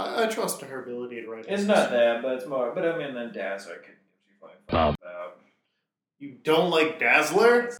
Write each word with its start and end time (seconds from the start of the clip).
I, 0.00 0.24
I 0.24 0.26
trust 0.26 0.62
in 0.62 0.68
her 0.68 0.82
ability 0.82 1.22
to 1.22 1.28
write. 1.28 1.44
It's 1.48 1.64
not 1.64 1.90
that, 1.90 2.22
but 2.22 2.34
it's 2.34 2.46
more. 2.46 2.72
But 2.74 2.86
I 2.86 2.96
mean, 2.98 3.14
then 3.14 3.32
Dazzler 3.32 3.76
can 3.76 3.94
gives 3.94 4.26
you 4.28 4.34
fucking 4.40 4.78
Um. 4.78 4.96
about. 5.02 5.36
You 6.18 6.36
don't 6.42 6.70
like 6.70 6.98
Dazzler? 6.98 7.70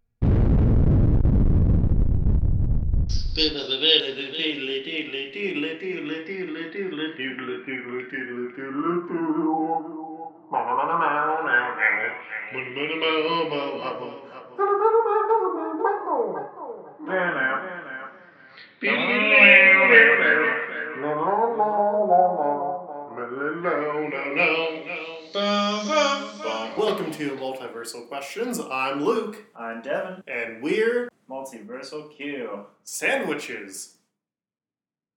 Welcome 26.76 27.10
to 27.12 27.30
Multiversal 27.36 28.06
Questions. 28.06 28.60
I'm 28.70 29.02
Luke, 29.02 29.46
I'm 29.56 29.80
Devin. 29.80 30.22
and 30.28 30.62
we're 30.62 31.08
Multiversal 31.30 32.14
Q. 32.14 32.66
sandwiches. 32.84 33.94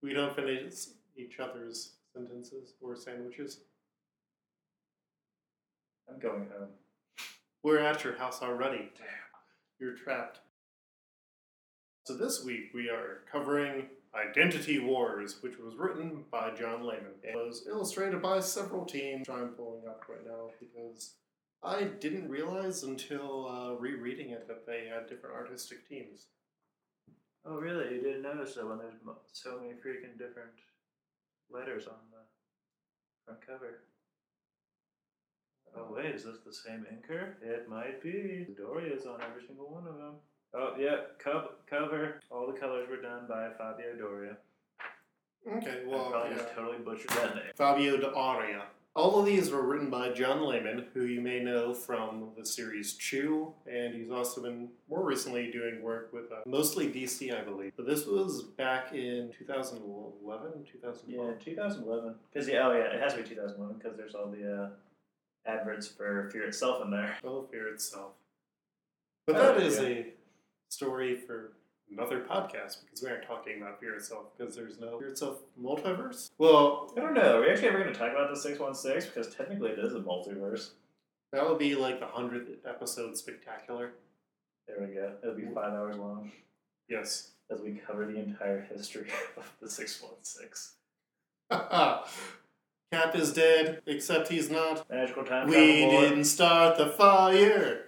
We 0.02 0.14
don't 0.14 0.34
finish 0.34 0.86
each 1.18 1.38
other's 1.38 1.96
sentences 2.14 2.72
or 2.80 2.96
sandwiches. 2.96 3.60
I'm 6.08 6.18
going 6.18 6.46
home. 6.58 6.70
We're 7.62 7.80
at 7.80 8.04
your 8.04 8.16
house 8.16 8.40
already. 8.40 8.90
Damn. 8.96 9.06
You're 9.78 9.96
trapped. 9.96 10.40
So 12.06 12.16
this 12.16 12.42
week 12.42 12.70
we 12.74 12.88
are 12.88 13.20
covering 13.30 13.88
Identity 14.14 14.78
Wars, 14.78 15.42
which 15.42 15.58
was 15.58 15.74
written 15.76 16.24
by 16.30 16.52
John 16.54 16.86
Layman. 16.86 17.18
It 17.22 17.34
was 17.34 17.66
illustrated 17.68 18.22
by 18.22 18.40
several 18.40 18.84
teams. 18.84 19.28
I'm 19.28 19.48
pulling 19.48 19.86
up 19.88 20.02
right 20.08 20.24
now 20.24 20.50
because 20.60 21.14
I 21.62 21.84
didn't 21.84 22.28
realize 22.28 22.84
until 22.84 23.48
uh, 23.48 23.80
rereading 23.80 24.30
it 24.30 24.46
that 24.46 24.66
they 24.66 24.86
had 24.86 25.08
different 25.08 25.34
artistic 25.34 25.88
teams. 25.88 26.26
Oh, 27.44 27.56
really? 27.56 27.96
You 27.96 28.02
didn't 28.02 28.22
notice 28.22 28.54
that 28.54 28.68
when 28.68 28.78
there's 28.78 28.94
so 29.32 29.58
many 29.60 29.72
freaking 29.72 30.16
different 30.16 30.52
letters 31.50 31.86
on 31.86 31.96
the 32.10 32.22
front 33.24 33.46
cover. 33.46 33.80
Oh, 35.76 35.88
wait, 35.90 36.14
is 36.14 36.24
this 36.24 36.38
the 36.46 36.52
same 36.52 36.86
inker? 36.92 37.34
It 37.42 37.68
might 37.68 38.00
be. 38.00 38.46
D'Auria's 38.56 39.06
on 39.06 39.20
every 39.22 39.44
single 39.44 39.70
one 39.70 39.86
of 39.88 39.96
them. 39.96 40.14
Oh, 40.56 40.74
yeah, 40.78 40.96
co- 41.18 41.50
cover. 41.68 42.20
All 42.30 42.46
the 42.46 42.58
colors 42.58 42.88
were 42.88 43.00
done 43.00 43.22
by 43.28 43.48
Fabio 43.58 43.94
D'Auria. 43.98 44.36
Okay, 45.56 45.80
well, 45.86 46.06
I 46.06 46.10
probably 46.10 46.30
yeah. 46.30 46.36
just 46.42 46.54
totally 46.54 46.78
butchered 46.78 47.10
that 47.10 47.34
name. 47.34 47.44
Fabio 47.56 47.96
D'Auria. 47.96 48.62
All 48.96 49.18
of 49.18 49.26
these 49.26 49.50
were 49.50 49.62
written 49.62 49.90
by 49.90 50.10
John 50.12 50.42
Layman, 50.46 50.84
who 50.94 51.04
you 51.06 51.20
may 51.20 51.40
know 51.40 51.74
from 51.74 52.28
the 52.38 52.46
series 52.46 52.94
Chew, 52.94 53.52
and 53.66 53.92
he's 53.92 54.12
also 54.12 54.40
been 54.40 54.68
more 54.88 55.04
recently 55.04 55.50
doing 55.50 55.82
work 55.82 56.12
with 56.12 56.30
uh, 56.30 56.36
mostly 56.46 56.86
DC, 56.86 57.36
I 57.36 57.42
believe. 57.42 57.72
But 57.76 57.86
this 57.86 58.06
was 58.06 58.44
back 58.44 58.92
in 58.92 59.32
2011, 59.36 60.64
2012. 60.70 61.08
Yeah, 61.08 61.44
2011. 61.44 62.14
Because, 62.32 62.48
yeah, 62.48 62.68
oh, 62.68 62.72
yeah, 62.72 62.84
it 62.94 63.00
has 63.02 63.14
to 63.14 63.22
be 63.22 63.28
2011 63.28 63.78
because 63.78 63.96
there's 63.96 64.14
all 64.14 64.28
the 64.30 64.62
uh, 64.62 64.68
adverts 65.44 65.88
for 65.88 66.30
Fear 66.32 66.44
itself 66.44 66.80
in 66.84 66.92
there. 66.92 67.16
Oh, 67.24 67.42
Fear 67.50 67.74
itself. 67.74 68.12
But 69.26 69.36
Oh, 69.36 69.54
that 69.54 69.56
is 69.60 69.78
yeah. 69.80 69.86
a 69.86 70.06
story 70.78 71.16
for 71.16 71.52
another 71.90 72.20
podcast 72.20 72.78
because 72.84 73.02
we 73.02 73.08
aren't 73.08 73.24
talking 73.26 73.60
about 73.62 73.78
Fear 73.80 73.94
itself 73.94 74.26
because 74.36 74.54
there's 74.56 74.78
no 74.80 74.98
Fear 74.98 75.08
itself 75.08 75.38
multiverse. 75.60 76.30
Well, 76.38 76.92
I 76.96 77.00
don't 77.00 77.14
know. 77.14 77.38
Are 77.38 77.40
we 77.40 77.48
actually 77.50 77.68
ever 77.68 77.78
going 77.80 77.92
to 77.92 77.98
talk 77.98 78.10
about 78.12 78.30
the 78.34 78.40
616? 78.40 79.12
Because 79.14 79.34
technically 79.34 79.70
it 79.70 79.78
is 79.78 79.94
a 79.94 80.00
multiverse. 80.00 80.70
that 81.32 81.48
would 81.48 81.58
be 81.58 81.74
like 81.76 82.00
the 82.00 82.06
100th 82.06 82.48
episode 82.68 83.16
spectacular. 83.16 83.92
There 84.66 84.76
we 84.80 84.94
go. 84.94 85.12
It'll 85.22 85.34
be 85.36 85.46
five 85.54 85.72
hours 85.72 85.96
long 85.96 86.32
Yes. 86.88 87.30
as 87.50 87.60
we 87.60 87.72
cover 87.86 88.06
the 88.06 88.16
entire 88.18 88.62
history 88.62 89.08
of 89.36 89.50
the 89.60 89.68
616. 89.70 90.72
Cap 92.92 93.14
is 93.16 93.32
dead, 93.32 93.82
except 93.86 94.28
he's 94.28 94.50
not. 94.50 94.88
Magical 94.90 95.24
time 95.24 95.48
We 95.48 95.56
didn't 95.86 96.24
start 96.24 96.78
the 96.78 96.88
fire. 96.88 97.86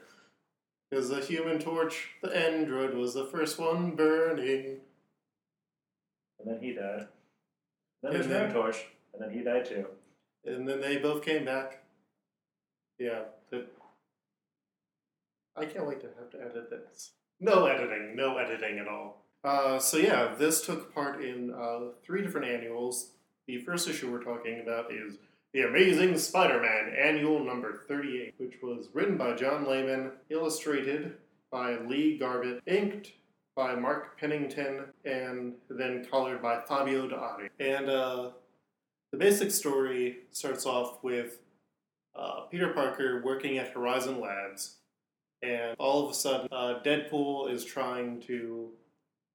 Because 0.96 1.10
the 1.10 1.20
human 1.20 1.58
torch, 1.58 2.08
the 2.22 2.34
android, 2.34 2.94
was 2.94 3.12
the 3.12 3.26
first 3.26 3.58
one 3.58 3.90
burning. 3.90 4.78
And 6.38 6.48
then 6.48 6.58
he 6.58 6.72
died. 6.72 7.08
Then 8.02 8.12
And 8.12 8.14
there's 8.14 8.26
then- 8.26 8.50
Torch. 8.54 8.86
And 9.12 9.20
then 9.22 9.30
he 9.30 9.44
died 9.44 9.66
too. 9.66 9.88
And 10.46 10.66
then 10.66 10.80
they 10.80 10.96
both 10.96 11.22
came 11.22 11.44
back. 11.44 11.84
Yeah. 12.98 13.24
The... 13.50 13.66
I 15.54 15.66
can't 15.66 15.86
wait 15.86 16.00
to 16.00 16.06
have 16.18 16.30
to 16.30 16.40
edit 16.40 16.70
this. 16.70 17.10
No 17.40 17.66
editing, 17.66 18.16
no 18.16 18.38
editing 18.38 18.78
at 18.78 18.88
all. 18.88 19.26
Uh, 19.44 19.78
so 19.78 19.98
yeah, 19.98 20.34
this 20.38 20.64
took 20.64 20.94
part 20.94 21.22
in 21.22 21.52
uh, 21.52 21.90
three 22.02 22.22
different 22.22 22.46
annuals. 22.46 23.10
The 23.46 23.58
first 23.58 23.86
issue 23.86 24.10
we're 24.10 24.24
talking 24.24 24.60
about 24.60 24.90
is 24.90 25.18
The 25.56 25.66
Amazing 25.66 26.18
Spider-Man 26.18 26.94
Annual 26.94 27.42
Number 27.42 27.80
38, 27.88 28.34
which 28.36 28.56
was 28.62 28.90
written 28.92 29.16
by 29.16 29.32
John 29.32 29.66
Layman, 29.66 30.10
illustrated 30.28 31.14
by 31.50 31.78
Lee 31.78 32.18
Garbett, 32.18 32.62
inked 32.66 33.12
by 33.54 33.74
Mark 33.74 34.20
Pennington, 34.20 34.84
and 35.06 35.54
then 35.70 36.04
colored 36.10 36.42
by 36.42 36.60
Fabio 36.60 37.08
D'Auria. 37.08 37.48
And 37.58 37.88
uh, 37.88 38.32
the 39.12 39.16
basic 39.16 39.50
story 39.50 40.18
starts 40.30 40.66
off 40.66 41.02
with 41.02 41.38
uh, 42.14 42.40
Peter 42.50 42.74
Parker 42.74 43.22
working 43.24 43.56
at 43.56 43.70
Horizon 43.70 44.20
Labs, 44.20 44.76
and 45.40 45.74
all 45.78 46.04
of 46.04 46.10
a 46.10 46.14
sudden, 46.14 46.48
uh, 46.52 46.80
Deadpool 46.84 47.50
is 47.50 47.64
trying 47.64 48.20
to, 48.26 48.68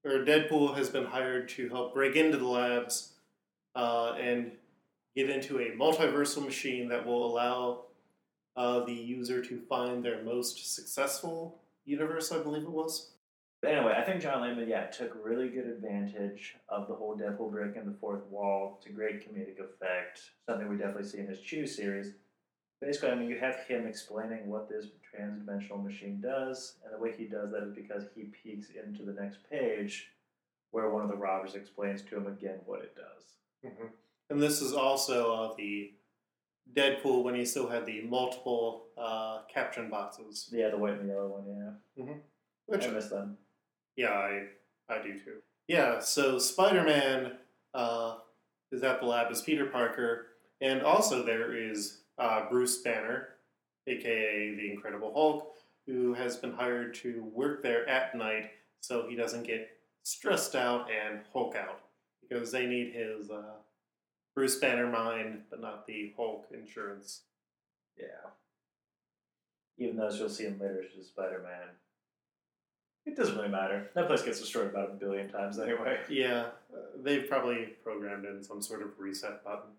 or 0.05 0.23
Deadpool 0.23 0.77
has 0.77 0.87
been 0.87 1.05
hired 1.05 1.49
to 1.49 1.67
help 1.69 1.95
break 1.95 2.15
into 2.15 2.37
the 2.37 2.45
labs 2.45 3.13
uh, 3.73 4.13
and 4.19 4.51
get 5.15 5.29
into 5.29 5.59
a 5.59 5.71
multiversal 5.71 6.43
machine 6.43 6.87
that 6.89 7.05
will 7.05 7.25
allow 7.25 7.81
uh, 8.55 8.83
the 8.85 8.93
user 8.93 9.43
to 9.43 9.59
find 9.69 10.03
their 10.03 10.23
most 10.23 10.73
successful 10.73 11.59
universe, 11.85 12.31
I 12.31 12.39
believe 12.39 12.63
it 12.63 12.71
was. 12.71 13.11
But 13.61 13.73
anyway, 13.73 13.93
I 13.95 14.01
think 14.01 14.21
John 14.21 14.41
Layman, 14.41 14.67
yeah, 14.67 14.87
took 14.87 15.15
really 15.23 15.47
good 15.47 15.67
advantage 15.67 16.55
of 16.67 16.87
the 16.87 16.95
whole 16.95 17.15
Deadpool 17.15 17.51
breaking 17.51 17.85
the 17.85 17.97
fourth 17.99 18.25
wall 18.25 18.79
to 18.83 18.89
great 18.91 19.21
comedic 19.21 19.59
effect. 19.59 20.21
Something 20.47 20.67
we 20.67 20.77
definitely 20.77 21.07
see 21.07 21.19
in 21.19 21.27
his 21.27 21.39
Chew 21.39 21.67
series. 21.67 22.13
Basically, 22.81 23.11
I 23.11 23.15
mean, 23.15 23.29
you 23.29 23.37
have 23.37 23.59
him 23.67 23.85
explaining 23.85 24.47
what 24.47 24.67
this 24.67 24.87
transdimensional 25.15 25.83
machine 25.83 26.19
does, 26.19 26.77
and 26.83 26.91
the 26.91 26.97
way 26.97 27.13
he 27.15 27.25
does 27.25 27.51
that 27.51 27.61
is 27.61 27.75
because 27.75 28.05
he 28.15 28.23
peeks 28.23 28.69
into 28.69 29.03
the 29.03 29.21
next 29.21 29.37
page 29.47 30.09
where 30.71 30.89
one 30.89 31.03
of 31.03 31.09
the 31.09 31.15
robbers 31.15 31.53
explains 31.53 32.01
to 32.01 32.17
him 32.17 32.25
again 32.25 32.57
what 32.65 32.81
it 32.81 32.95
does. 32.95 33.73
And 34.31 34.41
this 34.41 34.61
is 34.61 34.71
also 34.71 35.33
uh, 35.33 35.53
the 35.57 35.91
Deadpool 36.73 37.23
when 37.23 37.35
he 37.35 37.43
still 37.43 37.67
had 37.67 37.85
the 37.85 38.01
multiple 38.03 38.85
uh, 38.97 39.41
caption 39.53 39.89
boxes. 39.89 40.49
Yeah, 40.53 40.69
the 40.69 40.77
white 40.77 40.93
and 40.93 41.09
the 41.09 41.13
yellow 41.13 41.27
one, 41.27 41.75
yeah. 41.97 42.13
Which, 42.65 42.85
I 42.85 42.91
miss 42.91 43.07
them. 43.07 43.37
yeah, 43.97 44.11
I, 44.11 44.45
I 44.89 45.01
do 45.03 45.19
too. 45.19 45.41
Yeah, 45.67 45.99
so 45.99 46.39
Spider 46.39 46.83
Man 46.83 47.33
uh, 47.73 48.19
is 48.71 48.83
at 48.83 49.01
the 49.01 49.05
lab 49.05 49.29
as 49.31 49.41
Peter 49.41 49.65
Parker, 49.65 50.27
and 50.61 50.81
also 50.81 51.25
there 51.25 51.53
is 51.53 52.03
uh, 52.17 52.49
Bruce 52.49 52.81
Banner, 52.81 53.29
aka 53.87 54.55
the 54.55 54.71
Incredible 54.71 55.11
Hulk, 55.13 55.55
who 55.85 56.13
has 56.13 56.37
been 56.37 56.53
hired 56.53 56.93
to 56.95 57.29
work 57.33 57.61
there 57.63 57.87
at 57.89 58.15
night 58.15 58.51
so 58.79 59.07
he 59.09 59.15
doesn't 59.17 59.43
get 59.43 59.69
stressed 60.03 60.55
out 60.55 60.87
and 60.89 61.19
Hulk 61.33 61.55
out 61.57 61.81
because 62.21 62.49
they 62.49 62.65
need 62.65 62.93
his 62.93 63.29
uh, 63.29 63.55
Bruce 64.35 64.55
Banner 64.57 64.89
mind, 64.89 65.41
but 65.49 65.61
not 65.61 65.85
the 65.85 66.13
Hulk 66.15 66.47
insurance. 66.53 67.21
Yeah. 67.97 68.31
Even 69.77 69.97
though 69.97 70.07
as 70.07 70.19
you'll 70.19 70.29
see 70.29 70.45
him 70.45 70.59
later, 70.59 70.81
it's 70.81 70.95
just 70.95 71.09
Spider 71.09 71.41
Man. 71.43 71.69
It 73.05 73.17
doesn't 73.17 73.35
really 73.35 73.49
matter. 73.49 73.89
That 73.95 74.07
place 74.07 74.21
gets 74.21 74.39
destroyed 74.39 74.67
about 74.67 74.91
a 74.91 74.93
billion 74.93 75.29
times 75.29 75.59
anyway. 75.59 75.99
Yeah, 76.09 76.45
uh, 76.73 76.77
they've 77.01 77.27
probably 77.27 77.73
programmed 77.83 78.25
in 78.25 78.43
some 78.43 78.61
sort 78.61 78.83
of 78.83 78.99
reset 78.99 79.43
button. 79.43 79.71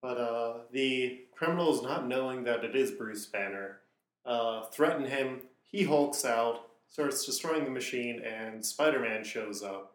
But 0.00 0.18
uh, 0.18 0.54
the 0.72 1.20
criminals, 1.34 1.82
not 1.82 2.06
knowing 2.08 2.44
that 2.44 2.64
it 2.64 2.74
is 2.74 2.90
Bruce 2.90 3.26
Banner, 3.26 3.80
uh, 4.24 4.64
threaten 4.66 5.04
him. 5.04 5.40
He 5.62 5.84
hulks 5.84 6.24
out, 6.24 6.68
starts 6.88 7.26
destroying 7.26 7.64
the 7.64 7.70
machine, 7.70 8.22
and 8.22 8.64
Spider 8.64 9.00
Man 9.00 9.24
shows 9.24 9.62
up. 9.62 9.94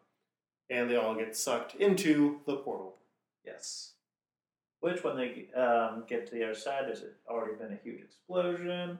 And 0.69 0.89
they 0.89 0.95
all 0.95 1.15
get 1.15 1.35
sucked 1.35 1.75
into 1.75 2.39
the 2.45 2.57
portal. 2.57 2.95
Yes. 3.45 3.93
Which, 4.79 5.03
when 5.03 5.15
they 5.15 5.47
um, 5.59 6.05
get 6.07 6.27
to 6.27 6.35
the 6.35 6.43
other 6.43 6.55
side, 6.55 6.83
there's 6.85 7.03
already 7.29 7.55
been 7.55 7.73
a 7.73 7.83
huge 7.83 8.01
explosion, 8.01 8.97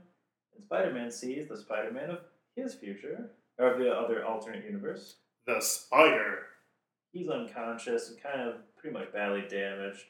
and 0.56 0.66
Spider 0.66 0.94
Man 0.94 1.12
sees 1.12 1.48
the 1.48 1.58
Spider 1.58 1.92
Man 1.92 2.12
of 2.12 2.20
his 2.56 2.76
future, 2.76 3.32
or 3.58 3.74
of 3.74 3.80
the 3.80 3.92
other 3.92 4.26
alternate 4.26 4.64
universe. 4.64 5.16
The 5.48 5.60
spider. 5.60 6.40
He's 7.12 7.30
unconscious 7.30 8.10
and 8.10 8.22
kind 8.22 8.42
of 8.42 8.56
pretty 8.78 8.98
much 8.98 9.12
badly 9.12 9.44
damaged. 9.50 10.04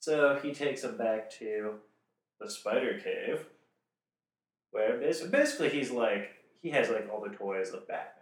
So 0.00 0.38
he 0.42 0.52
takes 0.52 0.84
him 0.84 0.96
back 0.96 1.30
to 1.38 1.74
the 2.40 2.50
spider 2.50 2.98
cave, 2.98 3.44
where 4.70 4.98
basically, 4.98 5.30
basically 5.30 5.68
he's 5.70 5.90
like 5.90 6.30
he 6.62 6.70
has 6.70 6.90
like 6.90 7.08
all 7.12 7.20
the 7.20 7.34
toys 7.34 7.70
of 7.70 7.86
Batman 7.88 8.14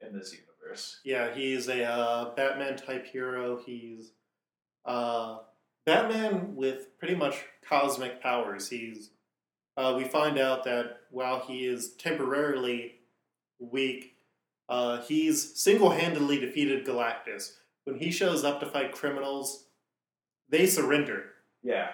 in 0.00 0.16
this 0.16 0.32
universe. 0.32 1.00
Yeah, 1.04 1.34
he's 1.34 1.68
a 1.68 1.84
uh, 1.84 2.34
Batman 2.34 2.76
type 2.76 3.06
hero. 3.06 3.60
He's 3.64 4.12
uh, 4.84 5.38
Batman 5.86 6.54
with 6.56 6.98
pretty 6.98 7.14
much 7.14 7.44
cosmic 7.68 8.22
powers. 8.22 8.68
He's 8.68 9.10
uh, 9.76 9.94
we 9.96 10.04
find 10.04 10.38
out 10.38 10.64
that 10.64 11.00
while 11.10 11.40
he 11.40 11.66
is 11.66 11.94
temporarily 11.94 12.94
weak, 13.58 14.16
uh, 14.68 15.02
he's 15.02 15.60
single 15.60 15.90
handedly 15.90 16.38
defeated 16.38 16.86
Galactus. 16.86 17.54
When 17.84 17.98
he 17.98 18.10
shows 18.10 18.44
up 18.44 18.60
to 18.60 18.66
fight 18.66 18.92
criminals, 18.92 19.64
they 20.48 20.66
surrender. 20.66 21.24
Yeah. 21.62 21.90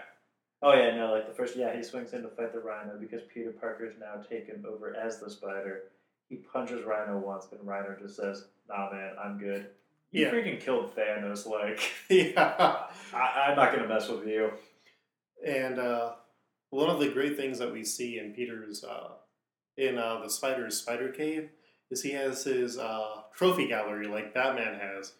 Oh 0.62 0.74
yeah, 0.74 0.94
no, 0.94 1.10
like 1.12 1.26
the 1.26 1.34
first 1.34 1.56
yeah, 1.56 1.74
he 1.74 1.82
swings 1.82 2.12
in 2.12 2.22
to 2.22 2.28
fight 2.28 2.52
the 2.52 2.60
Rhino 2.60 2.98
because 3.00 3.22
Peter 3.32 3.50
Parker 3.50 3.86
is 3.86 3.94
now 3.98 4.22
taken 4.22 4.64
over 4.68 4.94
as 4.94 5.18
the 5.18 5.30
Spider. 5.30 5.84
He 6.28 6.36
punches 6.36 6.84
Rhino 6.84 7.18
once, 7.18 7.46
and 7.50 7.66
Rhino 7.66 7.96
just 8.00 8.16
says, 8.16 8.44
"Nah, 8.68 8.90
man, 8.92 9.14
I'm 9.22 9.38
good." 9.38 9.70
You 10.12 10.24
Yeah. 10.26 10.30
freaking 10.32 10.60
killed 10.60 10.94
Thanos. 10.96 11.46
Like, 11.46 11.80
yeah. 12.10 12.86
I, 13.14 13.46
I'm 13.48 13.56
not 13.56 13.72
gonna 13.74 13.88
mess 13.88 14.08
with 14.08 14.26
you. 14.26 14.50
And 15.46 15.78
uh, 15.78 16.12
one 16.70 16.90
of 16.90 17.00
the 17.00 17.08
great 17.08 17.36
things 17.36 17.58
that 17.58 17.72
we 17.72 17.84
see 17.84 18.18
in 18.18 18.32
Peter's 18.32 18.84
uh, 18.84 19.12
in 19.76 19.98
uh, 19.98 20.20
the 20.22 20.28
Spider's 20.30 20.76
Spider 20.76 21.08
Cave 21.10 21.50
is 21.90 22.02
he 22.02 22.10
has 22.12 22.44
his 22.44 22.78
uh, 22.78 23.22
trophy 23.34 23.66
gallery 23.66 24.06
like 24.06 24.34
Batman 24.34 24.78
has. 24.78 25.12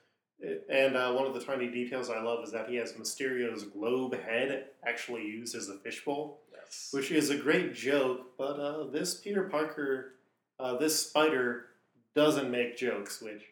And 0.71 0.97
uh, 0.97 1.13
one 1.13 1.27
of 1.27 1.35
the 1.35 1.41
tiny 1.45 1.69
details 1.69 2.09
I 2.09 2.21
love 2.23 2.43
is 2.45 2.53
that 2.53 2.69
he 2.69 2.77
has 2.77 2.95
Mysterio's 2.95 3.65
globe 3.65 4.15
head 4.15 4.67
actually 4.87 5.23
used 5.27 5.55
as 5.55 5.69
a 5.69 5.77
fishbowl, 5.79 6.41
Yes. 6.55 6.89
which 6.93 7.11
is 7.11 7.29
a 7.31 7.37
great 7.37 7.75
joke. 7.75 8.23
But 8.39 8.59
uh, 8.59 8.85
this 8.91 9.15
Peter 9.21 9.43
Parker, 9.45 10.15
uh, 10.59 10.77
this 10.79 10.99
Spider, 11.09 11.67
doesn't 12.15 12.51
make 12.51 12.77
jokes, 12.79 13.21
which 13.21 13.43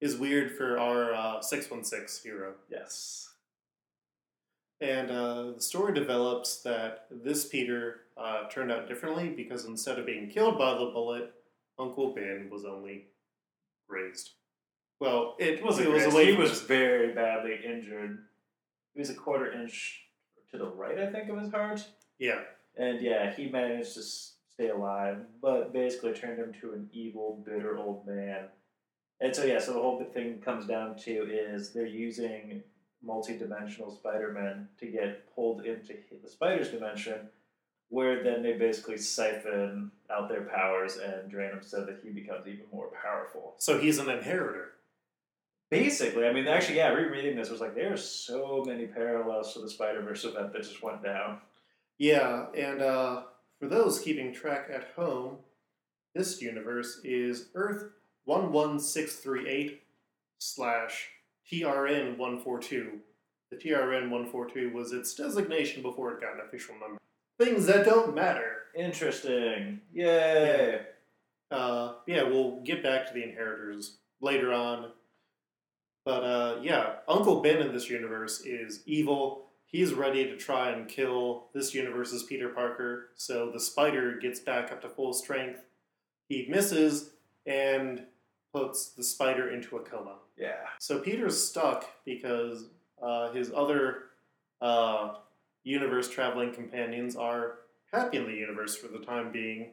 is 0.00 0.16
weird 0.16 0.56
for 0.56 0.78
our 0.78 1.14
uh, 1.14 1.40
six 1.40 1.70
one 1.70 1.84
six 1.84 2.22
hero. 2.22 2.54
yes. 2.70 3.28
And 4.82 5.10
uh, 5.10 5.52
the 5.56 5.60
story 5.60 5.92
develops 5.92 6.62
that 6.62 7.06
this 7.10 7.44
Peter 7.46 8.00
uh, 8.16 8.48
turned 8.48 8.72
out 8.72 8.88
differently 8.88 9.28
because 9.28 9.66
instead 9.66 9.98
of 9.98 10.06
being 10.06 10.30
killed 10.30 10.56
by 10.56 10.72
the 10.72 10.86
bullet, 10.86 11.34
Uncle 11.78 12.14
Ben 12.14 12.48
was 12.50 12.64
only 12.64 13.04
grazed. 13.86 14.30
Well, 14.98 15.36
it, 15.38 15.62
was 15.62 15.78
it 15.78 15.90
was 15.90 16.04
away 16.04 16.32
He 16.32 16.36
was 16.36 16.62
very 16.62 17.12
badly 17.12 17.58
injured. 17.62 18.20
He 18.94 19.00
was 19.00 19.10
a 19.10 19.14
quarter 19.14 19.52
inch 19.52 20.00
to 20.50 20.58
the 20.58 20.66
right, 20.66 20.98
I 20.98 21.10
think, 21.10 21.28
of 21.28 21.38
his 21.38 21.50
heart. 21.50 21.86
yeah, 22.18 22.40
And 22.76 23.00
yeah, 23.02 23.32
he 23.34 23.48
managed 23.48 23.94
to 23.94 24.02
stay 24.02 24.68
alive, 24.68 25.18
but 25.42 25.72
basically 25.72 26.12
turned 26.12 26.38
him 26.38 26.52
to 26.60 26.72
an 26.72 26.88
evil, 26.92 27.42
bitter 27.44 27.76
old 27.78 28.06
man. 28.06 28.48
And 29.20 29.36
so 29.36 29.44
yeah, 29.44 29.58
so 29.58 29.74
the 29.74 29.80
whole 29.80 30.02
thing 30.14 30.38
comes 30.38 30.66
down 30.66 30.96
to 31.00 31.10
is 31.10 31.70
they're 31.70 31.86
using 31.86 32.62
multi-dimensional 33.02 33.90
Spider-Man 33.90 34.68
to 34.78 34.86
get 34.86 35.34
pulled 35.34 35.64
into 35.64 35.94
the 36.22 36.28
Spider's 36.28 36.70
dimension, 36.70 37.28
where 37.88 38.22
then 38.22 38.42
they 38.42 38.54
basically 38.54 38.96
siphon 38.96 39.90
out 40.10 40.28
their 40.28 40.42
powers 40.42 40.96
and 40.96 41.30
drain 41.30 41.50
him 41.50 41.62
so 41.62 41.84
that 41.84 42.00
he 42.02 42.10
becomes 42.10 42.46
even 42.46 42.64
more 42.72 42.88
powerful. 43.02 43.54
so 43.58 43.78
he's 43.78 43.98
an 43.98 44.08
inheritor. 44.10 44.72
Basically, 45.70 46.26
I 46.26 46.32
mean, 46.32 46.48
actually, 46.48 46.78
yeah, 46.78 46.88
rereading 46.88 47.36
this 47.36 47.48
was 47.48 47.60
like 47.60 47.76
there 47.76 47.92
are 47.92 47.96
so 47.96 48.64
many 48.66 48.86
parallels 48.86 49.54
to 49.54 49.60
the 49.60 49.70
Spider 49.70 50.02
Verse 50.02 50.24
event 50.24 50.52
that 50.52 50.62
just 50.62 50.82
went 50.82 51.02
down. 51.02 51.38
Yeah, 51.96 52.46
and 52.56 52.82
uh, 52.82 53.22
for 53.60 53.68
those 53.68 54.00
keeping 54.00 54.34
track 54.34 54.68
at 54.72 54.88
home, 54.96 55.36
this 56.12 56.42
universe 56.42 57.00
is 57.04 57.50
Earth 57.54 57.84
11638 58.26 59.82
slash 60.38 61.08
TRN 61.50 62.16
142. 62.16 62.98
The 63.50 63.56
TRN 63.56 64.10
142 64.10 64.72
was 64.72 64.92
its 64.92 65.14
designation 65.14 65.82
before 65.82 66.12
it 66.12 66.20
got 66.20 66.34
an 66.34 66.40
official 66.46 66.74
number. 66.80 66.98
Things 67.38 67.66
that 67.66 67.84
don't 67.84 68.14
matter. 68.14 68.56
Interesting. 68.76 69.80
Yay. 69.92 70.80
Uh, 71.50 71.94
yeah, 72.06 72.22
we'll 72.22 72.60
get 72.60 72.82
back 72.82 73.06
to 73.08 73.14
the 73.14 73.24
inheritors 73.24 73.98
later 74.20 74.52
on. 74.52 74.92
But 76.04 76.22
uh, 76.22 76.58
yeah, 76.62 76.96
Uncle 77.08 77.40
Ben 77.40 77.58
in 77.58 77.72
this 77.72 77.90
universe 77.90 78.40
is 78.40 78.82
evil. 78.86 79.46
He's 79.66 79.94
ready 79.94 80.24
to 80.24 80.36
try 80.36 80.70
and 80.70 80.88
kill 80.88 81.48
this 81.54 81.74
universe's 81.74 82.24
Peter 82.24 82.48
Parker. 82.48 83.10
So 83.16 83.50
the 83.52 83.60
spider 83.60 84.18
gets 84.18 84.40
back 84.40 84.72
up 84.72 84.82
to 84.82 84.88
full 84.88 85.12
strength. 85.12 85.60
He 86.28 86.46
misses 86.48 87.10
and 87.50 88.04
puts 88.52 88.90
the 88.90 89.02
spider 89.02 89.50
into 89.50 89.76
a 89.76 89.80
coma. 89.80 90.14
Yeah. 90.36 90.68
So 90.78 91.00
Peter's 91.00 91.42
stuck 91.42 91.84
because 92.04 92.66
uh, 93.02 93.32
his 93.32 93.52
other 93.54 94.04
uh, 94.60 95.14
universe 95.64 96.08
traveling 96.08 96.52
companions 96.52 97.16
are 97.16 97.58
happy 97.92 98.18
in 98.18 98.26
the 98.26 98.34
universe 98.34 98.76
for 98.76 98.86
the 98.88 99.04
time 99.04 99.32
being, 99.32 99.72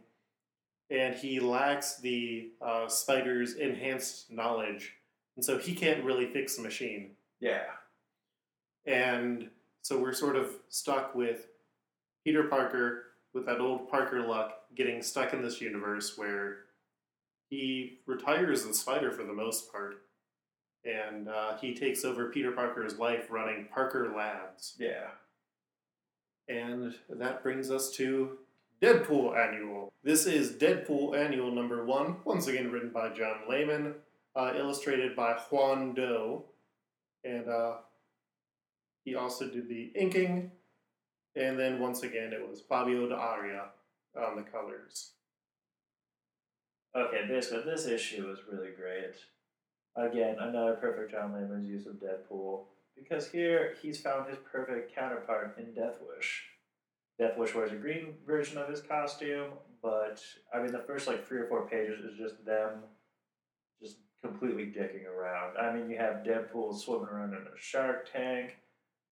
and 0.89 1.13
he 1.13 1.39
lacks 1.39 1.97
the 1.97 2.49
uh, 2.61 2.87
spider's 2.87 3.55
enhanced 3.55 4.31
knowledge, 4.31 4.93
and 5.35 5.45
so 5.45 5.57
he 5.57 5.75
can't 5.75 6.03
really 6.03 6.25
fix 6.25 6.55
the 6.55 6.63
machine. 6.63 7.11
Yeah. 7.39 7.65
And 8.85 9.49
so 9.83 9.99
we're 9.99 10.13
sort 10.13 10.35
of 10.35 10.49
stuck 10.69 11.13
with 11.13 11.47
Peter 12.23 12.43
Parker 12.43 13.03
with 13.33 13.45
that 13.45 13.59
old 13.59 13.89
Parker 13.89 14.21
luck 14.21 14.63
getting 14.75 15.01
stuck 15.01 15.33
in 15.33 15.41
this 15.41 15.61
universe 15.61 16.17
where 16.17 16.66
he 17.49 17.99
retires 18.05 18.65
as 18.65 18.79
spider 18.79 19.11
for 19.11 19.23
the 19.23 19.33
most 19.33 19.71
part. 19.71 20.03
And 20.85 21.27
uh, 21.27 21.57
he 21.57 21.73
takes 21.73 22.05
over 22.05 22.29
Peter 22.29 22.51
Parker's 22.51 22.97
life 22.97 23.27
running 23.29 23.67
Parker 23.73 24.13
Labs. 24.15 24.75
Yeah. 24.79 25.09
And 26.47 26.95
that 27.09 27.43
brings 27.43 27.71
us 27.71 27.91
to 27.91 28.37
Deadpool 28.81 29.37
Annual. 29.37 29.91
This 30.03 30.25
is 30.25 30.51
Deadpool 30.51 31.17
Annual 31.17 31.51
number 31.51 31.83
one, 31.85 32.17
once 32.23 32.47
again 32.47 32.71
written 32.71 32.91
by 32.91 33.09
John 33.09 33.39
Layman, 33.49 33.95
uh, 34.35 34.53
illustrated 34.55 35.15
by 35.15 35.33
Juan 35.33 35.93
Doe. 35.93 36.45
And 37.25 37.49
uh, 37.49 37.73
he 39.03 39.15
also 39.15 39.49
did 39.49 39.67
the 39.67 39.91
inking. 39.95 40.51
And 41.35 41.59
then 41.59 41.79
once 41.79 42.03
again, 42.03 42.31
it 42.33 42.47
was 42.47 42.61
Fabio 42.61 43.09
D'Auria 43.09 43.65
on 44.15 44.35
the 44.35 44.43
colors. 44.43 45.11
Okay, 46.97 47.27
basically, 47.27 47.61
this 47.63 47.85
issue 47.85 48.27
was 48.27 48.39
really 48.51 48.71
great. 48.71 49.13
Again, 49.95 50.37
another 50.39 50.73
perfect 50.73 51.11
John 51.11 51.31
Layman's 51.31 51.67
use 51.67 51.85
of 51.85 51.95
Deadpool. 51.95 52.63
Because 52.95 53.29
here, 53.29 53.75
he's 53.79 54.01
found 54.01 54.27
his 54.27 54.39
perfect 54.51 54.95
counterpart 54.95 55.55
in 55.59 55.75
Death 55.75 55.97
Wish. 56.01 56.43
Death 57.19 57.37
Wish 57.37 57.53
wears 57.53 57.71
a 57.71 57.75
green 57.75 58.15
version 58.25 58.57
of 58.57 58.67
his 58.67 58.81
costume, 58.81 59.51
but, 59.83 60.23
I 60.51 60.59
mean, 60.59 60.71
the 60.71 60.83
first, 60.87 61.07
like, 61.07 61.27
three 61.27 61.39
or 61.39 61.47
four 61.47 61.67
pages 61.67 62.03
is 62.03 62.17
just 62.17 62.43
them 62.43 62.79
just 63.79 63.97
completely 64.23 64.65
dicking 64.65 65.05
around. 65.05 65.55
I 65.57 65.71
mean, 65.75 65.91
you 65.91 65.97
have 65.97 66.25
Deadpool 66.25 66.79
swimming 66.79 67.09
around 67.09 67.33
in 67.33 67.41
a 67.41 67.57
shark 67.59 68.11
tank. 68.11 68.55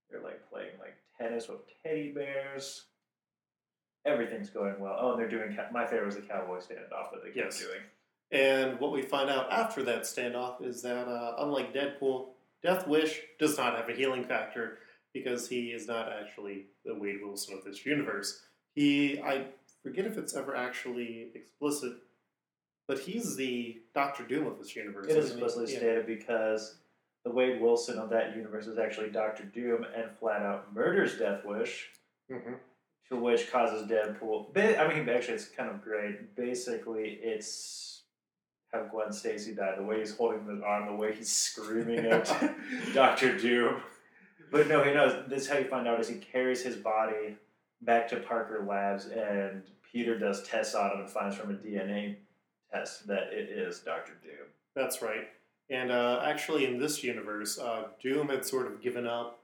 They're, 0.09 0.23
like, 0.23 0.49
playing, 0.49 0.71
like, 0.79 0.95
tennis 1.19 1.47
with 1.47 1.59
teddy 1.83 2.11
bears. 2.11 2.85
Everything's 4.05 4.49
going 4.49 4.79
well. 4.79 4.97
Oh, 4.99 5.11
and 5.11 5.19
they're 5.19 5.29
doing, 5.29 5.57
my 5.71 5.85
favorite 5.85 6.05
was 6.05 6.15
the 6.15 6.21
cowboy 6.21 6.57
standoff 6.59 7.11
that 7.11 7.21
they 7.23 7.31
kept 7.31 7.37
Yes. 7.37 7.59
doing. 7.59 7.81
And 8.31 8.79
what 8.79 8.91
we 8.91 9.01
find 9.01 9.29
out 9.29 9.51
after 9.51 9.83
that 9.83 10.01
standoff 10.03 10.63
is 10.63 10.81
that, 10.83 11.07
uh, 11.07 11.35
unlike 11.39 11.73
Deadpool, 11.73 12.29
Death 12.61 12.87
Wish 12.87 13.21
does 13.39 13.57
not 13.57 13.75
have 13.77 13.89
a 13.89 13.93
healing 13.93 14.23
factor 14.23 14.79
because 15.13 15.47
he 15.47 15.71
is 15.71 15.87
not 15.87 16.11
actually 16.11 16.65
the 16.83 16.93
Wade 16.95 17.21
Wilson 17.23 17.57
of 17.57 17.63
this 17.63 17.85
universe. 17.85 18.43
He, 18.75 19.19
I 19.21 19.47
forget 19.83 20.05
if 20.05 20.17
it's 20.17 20.35
ever 20.35 20.55
actually 20.55 21.29
explicit, 21.33 21.93
but 22.87 22.99
he's 22.99 23.35
the 23.35 23.81
Doctor 23.93 24.23
Doom 24.23 24.45
of 24.47 24.57
this 24.59 24.75
universe. 24.75 25.07
It 25.09 25.17
is 25.17 25.31
explicitly 25.31 25.71
Yeah. 25.71 25.77
stated 25.79 26.05
because 26.07 26.77
the 27.23 27.31
Wade 27.31 27.61
Wilson 27.61 27.97
of 27.97 28.09
that 28.09 28.35
universe 28.35 28.67
is 28.67 28.77
actually 28.77 29.09
Doctor 29.11 29.43
Doom 29.45 29.83
and 29.95 30.11
flat 30.17 30.41
out 30.41 30.73
murders 30.73 31.17
Death 31.17 31.45
Wish, 31.45 31.91
Mhm. 32.29 32.59
To 33.09 33.15
which 33.15 33.51
causes 33.51 33.89
Deadpool. 33.89 34.53
Ba- 34.53 34.79
I 34.79 34.93
mean, 34.93 35.07
actually, 35.09 35.35
it's 35.35 35.47
kind 35.47 35.69
of 35.69 35.81
great. 35.81 36.35
Basically, 36.35 37.19
it's 37.21 38.01
how 38.71 38.83
Gwen 38.83 39.11
Stacy 39.11 39.53
died. 39.53 39.77
The 39.77 39.83
way 39.83 39.99
he's 39.99 40.15
holding 40.15 40.45
his 40.45 40.61
arm, 40.61 40.87
the 40.87 40.95
way 40.95 41.13
he's 41.13 41.31
screaming 41.31 42.05
at 42.05 42.31
Doctor 42.93 43.37
Doom. 43.37 43.81
But 44.51 44.67
no, 44.67 44.83
he 44.83 44.93
knows. 44.93 45.27
This 45.27 45.43
is 45.43 45.49
how 45.49 45.57
you 45.57 45.65
find 45.65 45.87
out 45.87 45.99
is 45.99 46.07
he 46.07 46.15
carries 46.15 46.63
his 46.63 46.75
body 46.75 47.37
back 47.81 48.07
to 48.09 48.17
Parker 48.17 48.65
Labs, 48.67 49.07
and 49.07 49.63
Peter 49.91 50.17
does 50.17 50.43
tests 50.43 50.75
on 50.75 50.91
him 50.91 50.99
and 51.01 51.09
finds 51.09 51.35
from 51.35 51.51
a 51.51 51.57
DNA 51.57 52.15
test 52.71 53.07
that 53.07 53.31
it 53.31 53.49
is 53.49 53.79
Doctor 53.79 54.13
Doom. 54.23 54.47
That's 54.75 55.01
right. 55.01 55.27
And 55.69 55.91
uh, 55.91 56.21
actually, 56.23 56.65
in 56.65 56.77
this 56.77 57.03
universe, 57.03 57.57
uh, 57.57 57.85
Doom 58.01 58.29
had 58.29 58.45
sort 58.45 58.67
of 58.67 58.81
given 58.81 59.07
up 59.07 59.39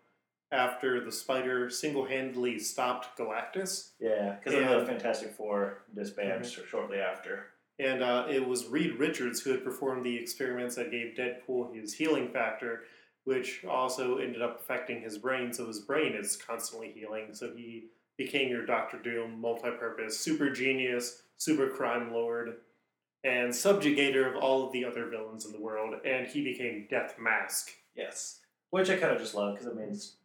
after 0.52 1.04
the 1.04 1.12
Spider 1.12 1.70
single-handedly 1.70 2.60
stopped 2.60 3.18
Galactus, 3.18 3.92
Yeah, 4.00 4.36
because 4.44 4.54
the 4.54 4.86
Fantastic 4.86 5.32
Four 5.34 5.84
disbanded 5.96 6.50
sh- 6.50 6.60
shortly 6.70 7.00
after. 7.00 7.48
and 7.80 8.04
uh, 8.04 8.26
it 8.30 8.46
was 8.46 8.68
Reed 8.68 8.96
Richards 9.00 9.42
who 9.42 9.52
had 9.52 9.64
performed 9.64 10.06
the 10.06 10.16
experiments 10.18 10.76
that 10.76 10.92
gave 10.92 11.16
Deadpool 11.18 11.74
his 11.76 11.94
healing 11.94 12.30
factor, 12.30 12.84
which 13.24 13.64
also 13.66 14.18
ended 14.18 14.42
up 14.42 14.60
affecting 14.62 15.02
his 15.02 15.18
brain. 15.18 15.54
So 15.54 15.68
his 15.68 15.80
brain 15.80 16.14
is 16.14 16.36
constantly 16.36 16.92
healing. 16.92 17.34
So 17.34 17.54
he 17.56 17.86
became 18.18 18.50
your 18.50 18.66
Doctor 18.66 18.98
Doom, 18.98 19.40
multi-purpose, 19.40 20.20
super 20.20 20.50
genius, 20.50 21.22
super 21.38 21.70
crime 21.70 22.12
lord, 22.12 22.56
and 23.24 23.52
subjugator 23.52 24.28
of 24.30 24.36
all 24.44 24.66
of 24.66 24.74
the 24.74 24.84
other 24.86 25.08
villains 25.08 25.46
in 25.46 25.52
the 25.54 25.62
world. 25.62 25.96
And 26.06 26.28
he 26.28 26.44
became 26.44 26.88
Death 26.90 27.16
Mask. 27.20 27.70
Yes, 27.96 28.40
which 28.72 28.90
I 28.90 28.98
kind 28.98 29.14
of 29.14 29.20
just 29.20 29.34
love 29.36 29.54
because 29.56 29.68
it 29.68 29.76
means 29.76 30.16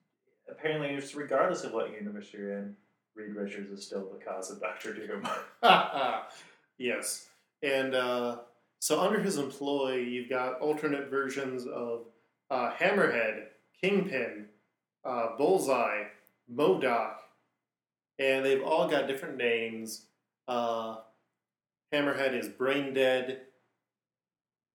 apparently, 0.50 0.88
it's 0.90 1.14
regardless 1.14 1.64
of 1.64 1.72
what 1.72 1.92
universe 1.92 2.28
you're 2.32 2.58
in, 2.58 2.76
Reed 3.14 3.34
Richards 3.34 3.70
is 3.70 3.86
still 3.86 4.08
the 4.10 4.24
cause 4.24 4.50
of 4.50 4.60
Doctor 4.60 4.92
Doom. 4.92 5.26
yes. 6.78 7.28
And 7.62 7.94
uh, 7.94 8.38
so 8.78 9.00
under 9.00 9.20
his 9.20 9.38
employ, 9.38 9.96
you've 9.96 10.28
got 10.28 10.60
alternate 10.60 11.08
versions 11.08 11.66
of 11.66 12.02
uh, 12.50 12.72
Hammerhead, 12.72 13.46
Kingpin, 13.80 14.46
uh, 15.04 15.36
Bullseye, 15.36 16.04
MODOK, 16.52 17.16
and 18.18 18.44
they've 18.44 18.62
all 18.62 18.88
got 18.88 19.08
different 19.08 19.36
names. 19.36 20.06
Uh, 20.46 20.96
Hammerhead 21.92 22.38
is 22.38 22.48
Brain 22.48 22.92
Dead, 22.94 23.42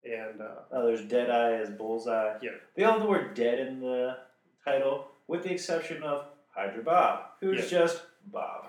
and 0.03 0.41
uh, 0.41 0.61
oh, 0.71 0.87
there's 0.87 1.05
Deadeye 1.05 1.61
as 1.61 1.69
Bullseye. 1.69 2.35
Yeah. 2.41 2.51
they 2.75 2.83
all 2.83 2.93
have 2.93 3.01
the 3.01 3.07
word 3.07 3.35
"dead" 3.35 3.59
in 3.59 3.79
the 3.79 4.17
title, 4.65 5.07
with 5.31 5.43
the 5.43 5.51
exception 5.53 6.03
of 6.03 6.25
Hydra 6.53 6.83
Bob, 6.83 7.31
who's 7.39 7.71
Yeah. 7.71 7.79
just 7.79 8.03
Bob. 8.25 8.65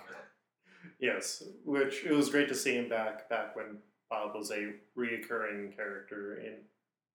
yes, 1.00 1.42
which 1.64 2.04
it 2.04 2.12
was 2.12 2.30
great 2.30 2.48
to 2.48 2.54
see 2.54 2.76
him 2.76 2.88
back 2.88 3.28
back 3.28 3.56
when 3.56 3.82
Bob 4.08 4.34
was 4.36 4.50
a 4.52 4.74
reoccurring 4.96 5.74
character 5.74 6.36
in 6.36 6.64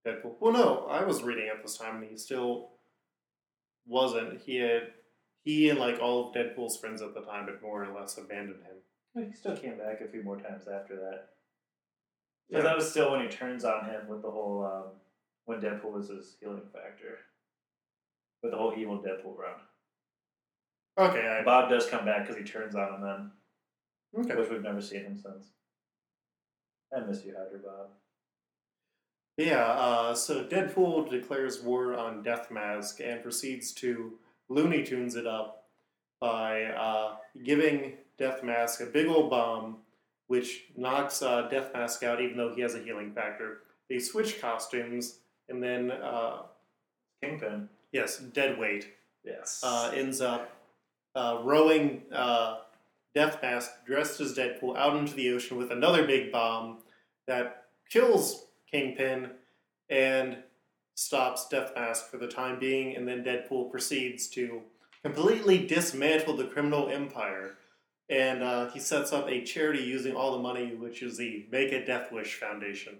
Deadpool. 0.04 0.38
Well, 0.38 0.52
no, 0.52 0.86
I 0.86 1.02
was 1.04 1.22
reading 1.22 1.48
at 1.48 1.62
this 1.62 1.78
time, 1.78 2.02
and 2.02 2.10
he 2.10 2.16
still 2.18 2.72
wasn't. 3.86 4.40
He 4.42 4.56
had 4.56 4.92
he 5.44 5.70
and 5.70 5.78
like 5.78 5.98
all 5.98 6.28
of 6.28 6.34
Deadpool's 6.34 6.78
friends 6.78 7.00
at 7.00 7.14
the 7.14 7.22
time 7.22 7.46
had 7.46 7.62
more 7.62 7.82
or 7.84 7.98
less 7.98 8.18
abandoned 8.18 8.62
him. 8.64 8.76
He 9.28 9.32
still 9.32 9.56
came 9.56 9.78
back 9.78 10.02
a 10.02 10.08
few 10.08 10.22
more 10.22 10.38
times 10.38 10.68
after 10.68 10.94
that. 10.96 11.30
Because 12.48 12.64
Yeah. 12.64 12.68
that 12.68 12.76
was 12.76 12.90
still 12.90 13.10
when 13.12 13.22
he 13.22 13.28
turns 13.28 13.64
on 13.64 13.86
him 13.86 14.06
with 14.08 14.20
the 14.20 14.30
whole 14.30 14.62
um, 14.64 15.00
when 15.46 15.60
Deadpool 15.62 15.92
was 15.92 16.08
his 16.08 16.36
healing 16.38 16.68
factor, 16.72 17.18
with 18.42 18.52
the 18.52 18.58
whole 18.58 18.74
evil 18.76 18.98
Deadpool 18.98 19.36
run. 19.36 19.60
Okay, 20.98 21.26
I, 21.26 21.44
Bob 21.44 21.70
does 21.70 21.86
come 21.86 22.04
back 22.04 22.26
because 22.26 22.36
he 22.36 22.44
turns 22.44 22.74
on 22.74 22.94
him 22.94 23.02
then, 23.02 24.24
okay. 24.24 24.40
which 24.40 24.50
we've 24.50 24.62
never 24.62 24.80
seen 24.80 25.02
him 25.02 25.16
since. 25.16 25.50
I 26.94 27.00
miss 27.00 27.24
you, 27.24 27.34
Hydra 27.36 27.58
Bob. 27.58 27.90
Yeah, 29.36 29.64
uh, 29.64 30.14
so 30.14 30.44
Deadpool 30.44 31.10
declares 31.10 31.62
war 31.62 31.94
on 31.94 32.24
Death 32.24 32.50
Mask 32.50 33.00
and 33.00 33.22
proceeds 33.22 33.72
to 33.74 34.14
Looney 34.48 34.82
Tunes 34.82 35.14
it 35.14 35.28
up 35.28 35.66
by 36.20 36.64
uh, 36.64 37.16
giving 37.44 37.92
Death 38.18 38.42
Mask 38.42 38.80
a 38.80 38.86
big 38.86 39.06
old 39.06 39.30
bomb, 39.30 39.76
which 40.26 40.64
knocks 40.76 41.22
uh, 41.22 41.42
Death 41.48 41.70
Mask 41.72 42.02
out 42.02 42.20
even 42.20 42.36
though 42.36 42.52
he 42.52 42.62
has 42.62 42.74
a 42.74 42.82
healing 42.82 43.12
factor. 43.12 43.58
They 43.88 44.00
switch 44.00 44.40
costumes, 44.40 45.20
and 45.48 45.62
then, 45.62 45.92
uh, 45.92 46.42
Kingpin. 47.22 47.68
Yes, 47.92 48.18
Deadweight 48.18 48.88
Yes. 49.24 49.60
uh, 49.62 49.90
ends 49.94 50.20
up 50.20 50.52
uh, 51.14 51.40
rowing 51.42 52.02
uh, 52.12 52.58
Death 53.14 53.38
Mask 53.42 53.70
dressed 53.86 54.20
as 54.20 54.36
Deadpool 54.36 54.76
out 54.76 54.96
into 54.96 55.14
the 55.14 55.30
ocean 55.30 55.56
with 55.56 55.70
another 55.70 56.06
big 56.06 56.30
bomb 56.32 56.78
that 57.26 57.64
kills 57.90 58.46
Kingpin 58.70 59.30
and 59.90 60.38
stops 60.94 61.48
Death 61.48 61.72
Mask 61.74 62.10
for 62.10 62.16
the 62.18 62.28
time 62.28 62.58
being, 62.58 62.96
and 62.96 63.06
then 63.06 63.24
Deadpool 63.24 63.70
proceeds 63.70 64.28
to 64.28 64.62
completely 65.02 65.66
dismantle 65.66 66.36
the 66.36 66.44
criminal 66.44 66.88
empire. 66.88 67.54
And 68.10 68.42
uh, 68.42 68.70
he 68.70 68.80
sets 68.80 69.12
up 69.12 69.28
a 69.28 69.42
charity 69.44 69.82
using 69.82 70.16
all 70.16 70.32
the 70.32 70.42
money, 70.42 70.74
which 70.74 71.02
is 71.02 71.16
the 71.18 71.44
Make 71.52 71.72
a 71.72 71.84
Death 71.84 72.10
Wish 72.10 72.34
Foundation. 72.36 72.98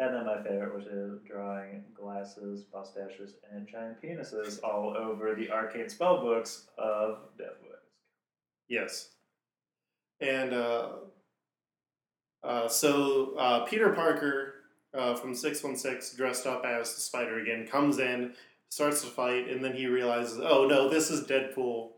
And 0.00 0.14
then 0.14 0.24
my 0.24 0.42
favorite 0.42 0.74
was 0.74 0.86
his 0.86 1.20
drawing 1.28 1.84
glasses, 1.94 2.64
mustaches, 2.72 3.34
and 3.52 3.68
giant 3.68 4.00
penises 4.02 4.58
all 4.64 4.96
over 4.96 5.34
the 5.34 5.50
arcane 5.50 5.90
spell 5.90 6.22
books 6.22 6.68
of 6.78 7.18
Deathwish. 7.38 7.84
Yes. 8.66 9.10
And 10.22 10.54
uh, 10.54 10.88
uh, 12.42 12.66
so 12.68 13.34
uh, 13.36 13.66
Peter 13.66 13.90
Parker 13.90 14.54
uh, 14.94 15.14
from 15.16 15.34
616, 15.34 16.16
dressed 16.16 16.46
up 16.46 16.64
as 16.64 16.94
the 16.94 17.00
spider 17.02 17.38
again, 17.40 17.66
comes 17.66 17.98
in, 17.98 18.32
starts 18.70 19.02
to 19.02 19.08
fight, 19.08 19.50
and 19.50 19.62
then 19.62 19.74
he 19.74 19.86
realizes, 19.86 20.40
oh 20.42 20.66
no, 20.66 20.88
this 20.88 21.10
is 21.10 21.26
Deadpool. 21.26 21.90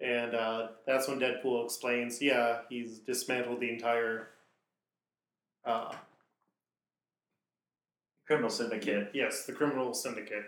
And 0.00 0.34
uh, 0.34 0.68
that's 0.86 1.08
when 1.08 1.20
Deadpool 1.20 1.66
explains, 1.66 2.22
yeah, 2.22 2.60
he's 2.70 3.00
dismantled 3.00 3.60
the 3.60 3.70
entire. 3.70 4.28
Criminal 8.30 8.50
Syndicate. 8.50 9.10
yes, 9.12 9.44
the 9.44 9.52
criminal 9.52 9.92
syndicate. 9.92 10.44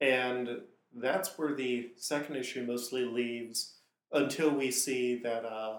And 0.00 0.60
that's 0.94 1.36
where 1.36 1.52
the 1.52 1.90
second 1.96 2.36
issue 2.36 2.64
mostly 2.64 3.04
leaves 3.04 3.74
until 4.12 4.50
we 4.50 4.70
see 4.70 5.20
that 5.24 5.44
uh, 5.44 5.78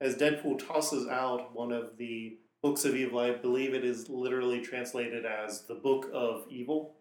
as 0.00 0.14
Deadpool 0.14 0.64
tosses 0.64 1.08
out 1.08 1.52
one 1.56 1.72
of 1.72 1.96
the 1.98 2.38
books 2.62 2.84
of 2.84 2.94
evil, 2.94 3.18
I 3.18 3.32
believe 3.32 3.74
it 3.74 3.84
is 3.84 4.08
literally 4.08 4.60
translated 4.60 5.26
as 5.26 5.62
the 5.62 5.74
Book 5.74 6.08
of 6.14 6.44
Evil. 6.48 6.94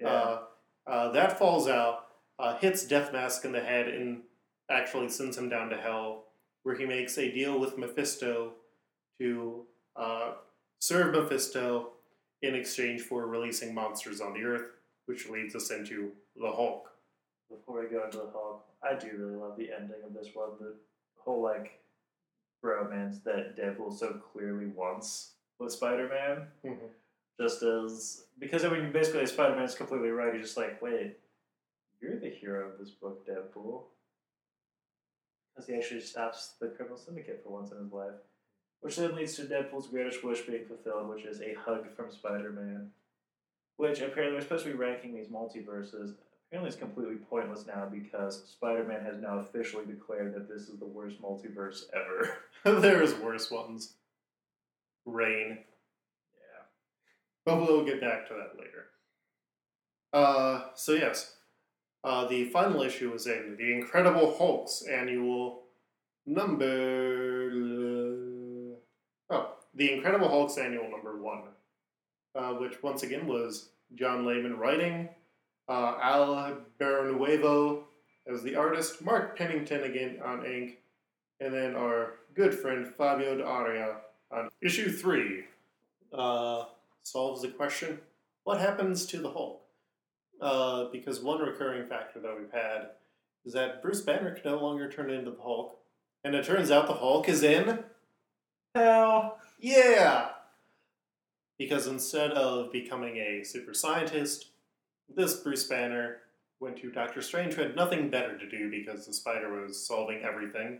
Yeah. 0.00 0.08
Uh, 0.08 0.40
uh, 0.86 1.12
that 1.12 1.38
falls 1.38 1.68
out, 1.68 2.06
uh, 2.38 2.56
hits 2.56 2.86
Death 2.86 3.12
Mask 3.12 3.44
in 3.44 3.52
the 3.52 3.60
head, 3.60 3.88
and 3.88 4.22
actually 4.70 5.10
sends 5.10 5.36
him 5.36 5.50
down 5.50 5.68
to 5.68 5.76
hell, 5.76 6.24
where 6.62 6.78
he 6.78 6.86
makes 6.86 7.18
a 7.18 7.30
deal 7.30 7.60
with 7.60 7.76
Mephisto 7.76 8.52
to 9.20 9.66
uh, 9.96 10.32
serve 10.78 11.14
Mephisto 11.14 11.90
in 12.42 12.54
exchange 12.54 13.02
for 13.02 13.26
releasing 13.26 13.74
monsters 13.74 14.20
on 14.20 14.34
the 14.34 14.42
Earth, 14.42 14.70
which 15.06 15.28
leads 15.28 15.54
us 15.54 15.70
into 15.70 16.12
the 16.36 16.50
Hulk. 16.50 16.90
Before 17.50 17.80
we 17.80 17.88
go 17.88 18.04
into 18.04 18.18
the 18.18 18.30
Hulk, 18.32 18.64
I 18.82 18.94
do 18.94 19.10
really 19.16 19.36
love 19.36 19.56
the 19.56 19.70
ending 19.72 20.02
of 20.06 20.14
this 20.14 20.28
one. 20.34 20.50
The 20.60 20.74
whole 21.16 21.42
like 21.42 21.80
romance 22.62 23.20
that 23.20 23.56
Deadpool 23.56 23.96
so 23.96 24.20
clearly 24.32 24.66
wants 24.66 25.32
with 25.58 25.72
Spider 25.72 26.08
Man. 26.08 26.46
Mm-hmm. 26.72 26.86
Just 27.40 27.62
as 27.62 28.24
because 28.38 28.64
I 28.64 28.70
mean 28.70 28.92
basically 28.92 29.26
Spider 29.26 29.56
Man's 29.56 29.74
completely 29.74 30.10
right. 30.10 30.34
He's 30.34 30.42
just 30.42 30.56
like, 30.56 30.82
wait, 30.82 31.16
you're 32.00 32.18
the 32.18 32.30
hero 32.30 32.68
of 32.68 32.78
this 32.78 32.90
book, 32.90 33.26
Deadpool. 33.26 33.82
Because 35.54 35.68
he 35.68 35.74
actually 35.74 36.00
stops 36.00 36.54
the 36.60 36.68
criminal 36.68 36.98
syndicate 36.98 37.40
for 37.42 37.50
once 37.50 37.72
in 37.72 37.78
his 37.78 37.92
life. 37.92 38.14
Which 38.80 38.96
then 38.96 39.16
leads 39.16 39.34
to 39.36 39.42
Deadpool's 39.42 39.88
greatest 39.88 40.24
wish 40.24 40.42
being 40.42 40.64
fulfilled, 40.66 41.08
which 41.08 41.24
is 41.24 41.40
a 41.40 41.54
hug 41.54 41.86
from 41.96 42.12
Spider 42.12 42.50
Man. 42.52 42.90
Which 43.76 44.00
apparently 44.00 44.36
we're 44.36 44.42
supposed 44.42 44.64
to 44.64 44.70
be 44.70 44.76
ranking 44.76 45.14
these 45.14 45.28
multiverses. 45.28 46.14
Apparently 46.46 46.68
it's 46.68 46.76
completely 46.76 47.16
pointless 47.16 47.66
now 47.66 47.88
because 47.90 48.42
Spider 48.48 48.84
Man 48.84 49.04
has 49.04 49.18
now 49.18 49.38
officially 49.38 49.84
declared 49.84 50.34
that 50.34 50.48
this 50.48 50.68
is 50.68 50.78
the 50.78 50.86
worst 50.86 51.20
multiverse 51.20 51.82
ever. 51.94 52.38
There's 52.80 53.14
worse 53.14 53.50
ones. 53.50 53.94
Rain. 55.04 55.58
yeah. 56.34 56.64
But 57.44 57.60
we'll 57.60 57.84
get 57.84 58.00
back 58.00 58.28
to 58.28 58.34
that 58.34 58.58
later. 58.58 58.86
Uh, 60.12 60.68
so 60.74 60.92
yes, 60.92 61.34
uh, 62.04 62.26
the 62.26 62.44
final 62.46 62.82
issue 62.82 63.12
is 63.12 63.26
in 63.26 63.56
the 63.58 63.72
Incredible 63.72 64.36
Hulk's 64.38 64.82
annual 64.82 65.62
number. 66.26 67.37
Oh, 69.30 69.54
the 69.74 69.92
Incredible 69.92 70.28
Hulk's 70.28 70.58
annual 70.58 70.90
number 70.90 71.16
one, 71.20 71.42
uh, 72.34 72.54
which 72.54 72.82
once 72.82 73.02
again 73.02 73.26
was 73.26 73.70
John 73.94 74.24
Layman 74.24 74.58
writing, 74.58 75.08
uh, 75.68 75.98
Al 76.00 76.58
Barrionuevo 76.80 77.82
as 78.26 78.42
the 78.42 78.56
artist, 78.56 79.02
Mark 79.02 79.36
Pennington 79.36 79.84
again 79.84 80.18
on 80.24 80.44
ink, 80.44 80.78
and 81.40 81.52
then 81.52 81.74
our 81.74 82.14
good 82.34 82.54
friend 82.54 82.86
Fabio 82.86 83.38
D'Auria 83.38 83.96
on 84.30 84.48
issue 84.62 84.90
three. 84.90 85.44
Uh, 86.12 86.64
solves 87.02 87.42
the 87.42 87.48
question 87.48 87.98
what 88.44 88.60
happens 88.60 89.04
to 89.04 89.18
the 89.18 89.30
Hulk? 89.30 89.60
Uh, 90.40 90.86
because 90.90 91.20
one 91.20 91.38
recurring 91.40 91.84
factor 91.84 92.18
that 92.20 92.34
we've 92.38 92.50
had 92.50 92.90
is 93.44 93.52
that 93.52 93.82
Bruce 93.82 94.00
Banner 94.00 94.30
can 94.30 94.52
no 94.52 94.58
longer 94.58 94.90
turn 94.90 95.10
into 95.10 95.32
the 95.32 95.42
Hulk. 95.42 95.78
And 96.24 96.34
it 96.34 96.46
turns 96.46 96.70
out 96.70 96.86
the 96.86 96.94
Hulk 96.94 97.28
is 97.28 97.42
in. 97.42 97.80
Hell. 98.74 99.38
Yeah! 99.60 100.30
because 101.58 101.88
instead 101.88 102.30
of 102.32 102.72
becoming 102.72 103.16
a 103.16 103.44
super 103.44 103.74
scientist, 103.74 104.46
this 105.14 105.34
Bruce 105.34 105.64
Banner 105.64 106.18
went 106.60 106.76
to 106.78 106.90
Doctor 106.90 107.20
Strange, 107.20 107.54
who 107.54 107.62
had 107.62 107.76
nothing 107.76 108.08
better 108.08 108.38
to 108.38 108.48
do 108.48 108.70
because 108.70 109.06
the 109.06 109.12
spider 109.12 109.60
was 109.60 109.84
solving 109.84 110.22
everything. 110.22 110.78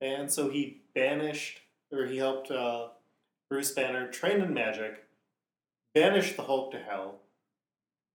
And 0.00 0.30
so 0.30 0.48
he 0.48 0.82
banished, 0.94 1.60
or 1.92 2.06
he 2.06 2.16
helped 2.16 2.50
uh, 2.50 2.88
Bruce 3.48 3.72
Banner 3.72 4.10
train 4.10 4.40
in 4.40 4.52
magic, 4.52 5.04
banish 5.94 6.36
the 6.36 6.42
Hulk 6.42 6.72
to 6.72 6.78
hell, 6.78 7.20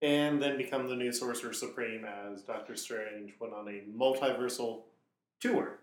and 0.02 0.40
then 0.40 0.58
become 0.58 0.88
the 0.88 0.96
new 0.96 1.12
Sorcerer 1.12 1.52
Supreme 1.52 2.04
as 2.04 2.42
Doctor 2.42 2.76
Strange 2.76 3.32
went 3.40 3.54
on 3.54 3.68
a 3.68 3.82
multiversal 3.96 4.82
tour. 5.40 5.78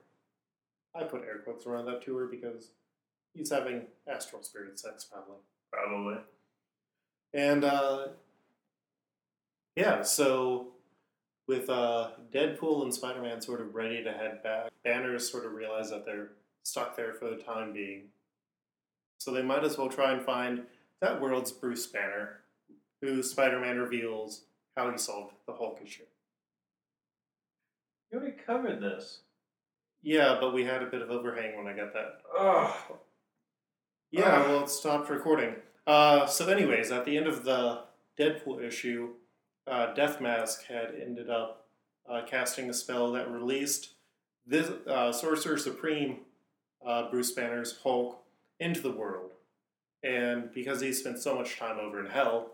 I 0.96 1.04
put 1.04 1.24
air 1.24 1.40
quotes 1.40 1.66
around 1.66 1.86
that 1.86 2.04
tour 2.04 2.28
because 2.28 2.72
he's 3.34 3.52
having 3.52 3.84
astral 4.08 4.44
spirit 4.44 4.80
sex, 4.80 5.06
probably. 5.06 5.38
Probably. 5.72 6.18
And 7.34 7.64
uh, 7.64 8.08
yeah, 9.76 10.02
so 10.02 10.68
with 11.48 11.70
uh, 11.70 12.12
Deadpool 12.34 12.84
and 12.84 12.94
Spider 12.94 13.22
Man 13.22 13.42
sort 13.42 13.62
of 13.62 13.74
ready 13.74 14.04
to 14.04 14.12
head 14.12 14.44
back, 14.44 14.72
Banners 14.84 15.30
sort 15.30 15.46
of 15.46 15.54
realize 15.54 15.90
that 15.90 16.06
they're 16.06 16.30
stuck 16.64 16.96
there 16.96 17.14
for 17.14 17.30
the 17.30 17.38
time 17.38 17.74
being. 17.74 18.04
So 19.20 19.32
they 19.32 19.42
might 19.42 19.64
as 19.64 19.78
well 19.78 19.90
try 19.90 20.12
and 20.12 20.22
find 20.24 20.64
that 21.00 21.22
world's 21.22 21.52
Bruce 21.52 21.88
Banner, 21.88 22.40
who 23.02 23.24
Spider 23.24 23.60
Man 23.60 23.78
reveals 23.78 24.44
how 24.76 24.92
he 24.92 24.98
solved 24.98 25.34
the 25.46 25.54
Hulk 25.54 25.80
issue. 25.84 26.04
You 28.12 28.20
already 28.20 28.36
covered 28.46 28.82
this. 28.82 29.20
Yeah, 30.04 30.38
but 30.40 30.54
we 30.54 30.66
had 30.66 30.82
a 30.82 30.88
bit 30.88 31.02
of 31.02 31.12
overhang 31.12 31.56
when 31.58 31.68
I 31.68 31.76
got 31.76 31.94
that. 31.94 32.22
Ugh. 32.38 32.74
Yeah, 34.12 34.24
Ugh. 34.42 34.48
well, 34.50 34.64
it 34.64 34.70
stopped 34.70 35.10
recording. 35.10 35.56
Uh, 35.88 36.26
so, 36.26 36.48
anyways, 36.48 36.92
at 36.92 37.06
the 37.06 37.18
end 37.18 37.28
of 37.28 37.44
the 37.44 37.84
Deadpool 38.20 38.62
issue, 38.64 39.12
uh, 39.68 39.94
Death 39.94 40.20
Mask 40.22 40.66
had 40.66 40.94
ended 41.02 41.30
up 41.30 41.66
uh, 42.10 42.22
casting 42.28 42.70
a 42.70 42.74
spell 42.74 43.12
that 43.14 43.32
released 43.32 43.90
this 44.46 44.70
uh, 44.88 45.12
Sorcerer 45.12 45.58
Supreme, 45.58 46.20
uh, 46.86 47.10
Bruce 47.10 47.32
Banner's 47.32 47.78
Hulk, 47.84 48.22
into 48.60 48.82
the 48.82 48.92
world. 48.92 49.32
And 50.04 50.52
because 50.54 50.82
he 50.82 50.92
spent 50.94 51.20
so 51.20 51.36
much 51.36 51.58
time 51.58 51.78
over 51.80 52.00
in 52.04 52.10
Hell, 52.12 52.52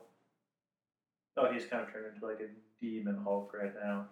Oh, 1.40 1.54
he's 1.54 1.66
kind 1.68 1.84
of 1.84 1.94
turned 1.94 2.08
into 2.16 2.26
like 2.26 2.40
a 2.40 2.48
demon 2.84 3.20
Hulk 3.24 3.54
right 3.54 3.72
now. 3.80 4.08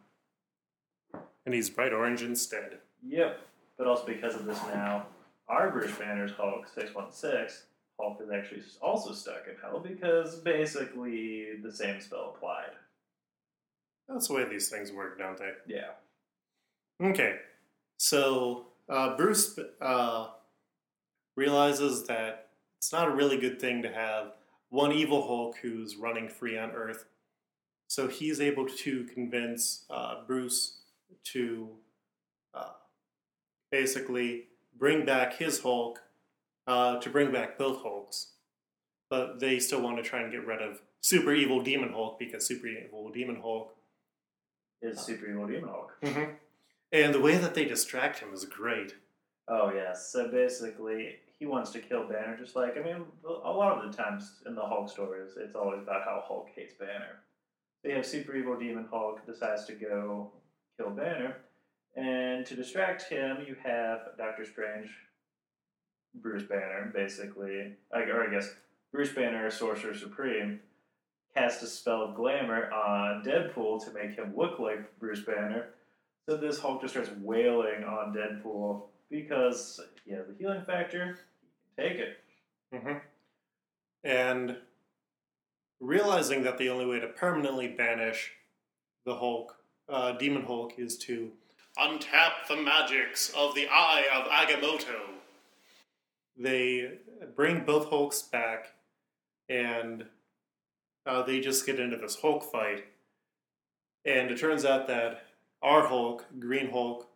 and 1.46 1.56
he's 1.56 1.72
bright 1.72 1.92
orange 1.92 2.22
instead. 2.22 2.78
Yep. 3.04 3.40
But 3.80 3.88
also 3.88 4.06
because 4.06 4.36
of 4.36 4.46
this 4.46 4.60
now, 4.72 5.08
our 5.48 5.70
Bruce 5.72 5.96
Banner's 5.98 6.32
Hulk, 6.32 6.68
616, 6.74 7.68
Hulk 8.00 8.20
is 8.22 8.30
actually 8.32 8.64
also 8.82 9.14
stuck 9.14 9.44
in 9.48 9.56
hell 9.62 9.80
because 9.80 10.36
basically 10.38 11.58
the 11.64 11.72
same 11.72 12.02
spell 12.02 12.34
applied. 12.36 12.72
That's 14.08 14.28
the 14.28 14.34
way 14.34 14.44
these 14.48 14.70
things 14.70 14.92
work, 14.92 15.18
don't 15.18 15.38
they? 15.38 15.52
Yeah. 15.68 15.92
Okay, 17.02 17.38
so 17.98 18.68
uh, 18.88 19.16
Bruce 19.18 19.58
uh, 19.82 20.28
realizes 21.36 22.06
that 22.08 22.50
it's 22.78 22.92
not 22.92 23.08
a 23.08 23.16
really 23.16 23.38
good 23.38 23.60
thing 23.60 23.82
to 23.82 23.92
have 23.92 24.34
one 24.70 24.92
evil 24.92 25.25
Hulk 25.28 25.58
who's 25.62 25.96
running 25.96 26.30
free 26.30 26.58
on 26.58 26.72
Earth. 26.72 27.06
So 27.88 28.08
he's 28.08 28.42
able 28.42 28.68
to 28.68 29.04
convince 29.06 29.86
uh, 29.90 30.25
Bruce 30.25 30.80
to 31.34 31.70
uh, 32.54 32.72
basically 33.72 34.46
bring 34.77 35.05
back 35.05 35.38
his 35.38 35.62
Hulk, 35.62 36.01
uh, 36.67 37.00
to 37.00 37.10
bring 37.10 37.32
back 37.32 37.58
both 37.58 37.82
Hulks. 37.82 38.34
But 39.10 39.39
they 39.39 39.60
still 39.60 39.82
want 39.82 39.98
to 39.98 40.03
try 40.03 40.22
and 40.22 40.32
get 40.32 40.46
rid 40.46 40.62
of 40.62 40.82
Super 41.01 41.34
Evil 41.34 41.62
Demon 41.62 41.94
Hulk 41.94 42.17
because 42.17 42.46
Super 42.46 42.67
Evil 42.67 43.12
Demon 43.12 43.39
Hulk 43.41 43.75
Is 44.82 45.00
Super 45.00 45.29
Evil 45.29 45.48
Demon 45.48 45.70
Hulk. 45.70 45.94
and 46.91 47.13
the 47.13 47.20
way 47.22 47.38
that 47.38 47.53
they 47.53 47.65
distract 47.65 48.20
him 48.20 48.34
is 48.34 48.46
great. 48.46 48.96
Oh, 49.48 49.72
yes. 49.74 50.11
So 50.11 50.29
basically, 50.31 51.18
he 51.38 51.46
wants 51.46 51.72
to 51.72 51.79
kill 51.79 52.07
Banner, 52.07 52.35
just 52.38 52.55
like, 52.55 52.77
I 52.77 52.81
mean, 52.81 53.05
a 53.25 53.51
lot 53.51 53.77
of 53.77 53.92
the 53.92 53.96
times 53.96 54.42
in 54.48 54.55
the 54.55 54.61
Hulk 54.61 54.90
stories, 54.90 55.31
it's 55.38 55.55
always 55.55 55.81
about 55.81 56.03
how 56.03 56.24
Hulk 56.25 56.50
hates 56.55 56.74
Banner. 56.74 57.20
So 57.81 57.90
you 57.90 57.96
have 57.98 58.05
Super 58.05 58.35
Evil 58.35 58.57
Demon 58.57 58.88
Hulk 58.90 59.24
decides 59.27 59.66
to 59.66 59.74
go 59.74 60.31
kill 60.79 60.90
Banner, 60.90 61.38
and 61.96 62.46
to 62.46 62.55
distract 62.55 63.03
him, 63.03 63.38
you 63.48 63.55
have 63.64 64.00
Doctor 64.18 64.46
Strange, 64.46 64.90
Bruce 66.16 66.44
Banner, 66.44 66.92
basically, 66.94 67.74
or 67.92 68.27
I 68.27 68.31
guess 68.31 68.50
Bruce 68.92 69.14
Banner, 69.14 69.50
Sorcerer 69.50 69.96
Supreme, 69.96 70.60
cast 71.36 71.64
a 71.64 71.68
spell 71.68 72.01
of 72.03 72.16
glamour 72.16 72.72
on 72.72 73.24
Deadpool 73.24 73.84
to 73.86 73.94
make 73.94 74.16
him 74.16 74.34
look 74.36 74.60
like 74.60 75.00
Bruce 75.00 75.22
Banner. 75.22 75.70
So 76.27 76.38
this 76.38 76.60
Hulk 76.60 76.81
just 76.81 76.94
starts 76.94 77.12
wailing 77.22 77.84
on 77.84 78.14
Deadpool 78.16 78.84
because 79.10 79.79
he 80.05 80.12
has 80.14 80.25
the 80.27 80.36
healing 80.38 80.64
factor. 80.66 81.20
Take 81.77 81.98
it. 81.98 82.18
hmm 82.74 82.98
And 84.03 84.58
realizing 85.79 86.44
that 86.44 86.58
the 86.58 86.70
only 86.70 86.86
way 86.86 87.00
to 87.00 87.08
permanently 87.08 87.68
banish 87.68 88.31
the 89.05 89.16
Hulk, 89.16 89.55
uh, 89.88 90.14
Demon 90.14 90.44
Hulk, 90.44 90.74
is 90.77 90.98
to 91.00 91.31
untap 91.79 92.48
the 92.48 92.55
magics 92.55 93.31
of 93.35 93.55
the 93.55 93.68
Eye 93.68 94.05
of 94.14 94.27
Agamotto. 94.27 95.16
They 96.38 97.00
bring 97.35 97.64
both 97.66 97.90
Hulks 97.90 98.22
back, 98.24 98.74
and 99.50 100.05
uh, 101.05 101.24
they 101.24 101.40
just 101.40 101.66
get 101.66 101.79
into 101.79 101.98
this 101.98 102.18
Hulk 102.22 102.44
fight. 102.51 102.85
And 104.05 104.31
it 104.31 104.40
turns 104.40 104.66
out 104.66 104.88
that 104.88 105.24
our 105.61 105.88
Hulk, 105.88 106.25
Green 106.40 106.70
Hulk, 106.70 107.07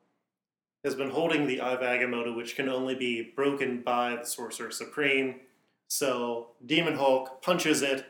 has 0.84 0.96
been 0.96 1.10
holding 1.10 1.46
the 1.46 1.62
Eye 1.62 1.74
of 1.74 1.82
Agamotto, 1.82 2.36
which 2.36 2.56
can 2.56 2.70
only 2.70 2.96
be 2.96 3.34
broken 3.36 3.82
by 3.82 4.16
the 4.16 4.26
Sorcerer 4.26 4.72
Supreme. 4.72 5.42
So 5.88 6.52
Demon 6.66 6.96
Hulk 6.96 7.42
punches 7.42 7.82
it, 7.82 8.06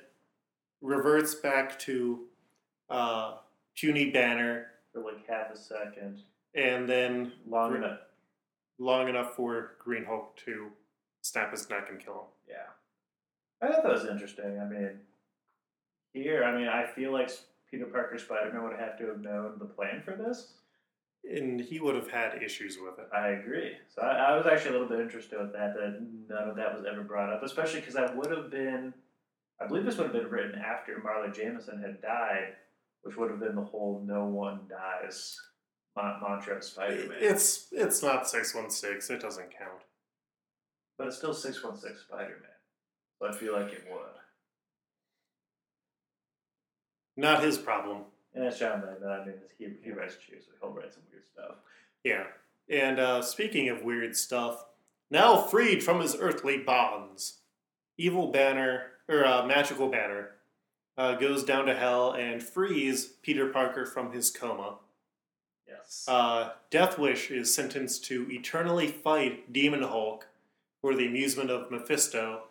reverts 0.81 1.35
back 1.35 1.79
to 1.79 2.25
uh, 2.89 3.37
puny 3.75 4.11
Banner, 4.11 4.67
For 4.93 5.01
like 5.01 5.27
half 5.27 5.51
a 5.51 5.57
second. 5.57 6.21
And 6.55 6.87
then 6.89 7.31
Long 7.47 7.75
enough. 7.75 7.99
long 8.79 9.07
enough 9.09 9.35
for 9.35 9.73
Green 9.79 10.05
Hulk 10.05 10.35
to 10.45 10.69
snap 11.21 11.51
his 11.51 11.69
neck 11.69 11.87
and 11.89 11.99
kill 12.03 12.13
him. 12.13 12.27
Yeah. 12.49 13.67
I 13.67 13.71
thought 13.71 13.83
that 13.83 13.91
was 13.91 14.05
interesting. 14.05 14.59
I 14.59 14.65
mean, 14.65 14.99
here, 16.13 16.43
I 16.43 16.55
mean, 16.57 16.67
I 16.67 16.85
feel 16.87 17.11
like 17.11 17.29
Peter 17.69 17.85
Parker 17.85 18.17
Spider 18.17 18.51
Man 18.53 18.63
would 18.63 18.79
have 18.79 18.97
to 18.99 19.07
have 19.07 19.19
known 19.21 19.57
the 19.59 19.65
plan 19.65 20.01
for 20.03 20.15
this. 20.15 20.53
And 21.29 21.59
he 21.59 21.79
would 21.81 21.95
have 21.95 22.09
had 22.09 22.41
issues 22.41 22.77
with 22.81 22.97
it. 22.97 23.09
I 23.13 23.29
agree. 23.31 23.73
So 23.93 24.01
I, 24.01 24.31
I 24.31 24.37
was 24.37 24.45
actually 24.47 24.69
a 24.69 24.79
little 24.79 24.87
bit 24.87 25.01
interested 25.01 25.37
with 25.39 25.51
that, 25.51 25.73
that 25.75 26.01
none 26.29 26.47
of 26.49 26.55
that 26.55 26.73
was 26.73 26.85
ever 26.89 27.03
brought 27.03 27.33
up, 27.33 27.43
especially 27.43 27.81
because 27.81 27.95
that 27.95 28.15
would 28.15 28.31
have 28.31 28.49
been, 28.49 28.93
I 29.61 29.67
believe 29.67 29.83
this 29.83 29.97
would 29.97 30.05
have 30.05 30.13
been 30.13 30.31
written 30.31 30.55
after 30.57 30.95
Marla 31.05 31.35
Jameson 31.35 31.81
had 31.81 32.01
died, 32.01 32.53
which 33.03 33.17
would 33.17 33.29
have 33.29 33.41
been 33.41 33.55
the 33.55 33.61
whole 33.61 34.01
no 34.07 34.23
one 34.25 34.61
dies 34.69 35.37
ma- 36.01 36.27
mantra 36.27 36.57
of 36.57 36.63
Spider 36.63 37.07
Man. 37.07 37.17
It's 37.19 37.67
it's 37.71 38.01
not 38.01 38.27
six 38.27 38.53
one 38.55 38.69
six. 38.69 39.09
It 39.09 39.21
doesn't 39.21 39.57
count. 39.57 39.83
But 40.97 41.07
it's 41.07 41.17
still 41.17 41.33
616 41.33 42.05
Spider 42.07 42.37
Man. 42.41 42.51
So 43.17 43.27
I 43.27 43.31
feel 43.31 43.53
like 43.53 43.71
it 43.71 43.85
would. 43.89 44.01
Not 47.15 47.41
his 47.41 47.57
problem. 47.57 48.03
And 48.35 48.43
it's 48.43 48.59
John. 48.59 48.83
I 48.83 49.25
mean, 49.25 49.35
he, 49.57 49.69
he 49.81 49.91
writes 49.91 50.17
Chew, 50.17 50.35
so 50.39 50.51
he'll 50.61 50.71
write 50.71 50.93
some 50.93 51.03
weird 51.09 51.25
stuff. 51.25 51.55
Yeah. 52.03 52.25
And 52.69 52.99
uh, 52.99 53.21
speaking 53.21 53.69
of 53.69 53.81
weird 53.81 54.15
stuff, 54.15 54.65
now 55.09 55.37
freed 55.37 55.83
from 55.83 56.01
his 56.01 56.17
earthly 56.19 56.57
bonds, 56.57 57.39
evil 57.97 58.31
Banner 58.31 58.87
or 59.07 59.25
uh, 59.25 59.45
magical 59.45 59.89
Banner 59.89 60.31
uh, 60.97 61.15
goes 61.15 61.45
down 61.45 61.65
to 61.65 61.73
hell 61.73 62.11
and 62.11 62.43
frees 62.43 63.05
Peter 63.23 63.47
Parker 63.47 63.85
from 63.85 64.11
his 64.11 64.29
coma. 64.29 64.75
Yes. 65.69 66.05
Uh, 66.07 66.51
Death 66.69 66.97
Wish 66.97 67.31
is 67.31 67.53
sentenced 67.53 68.05
to 68.05 68.27
eternally 68.31 68.87
fight 68.87 69.51
Demon 69.53 69.83
Hulk 69.83 70.27
for 70.81 70.95
the 70.95 71.05
amusement 71.05 71.49
of 71.49 71.69
Mephisto. 71.69 72.43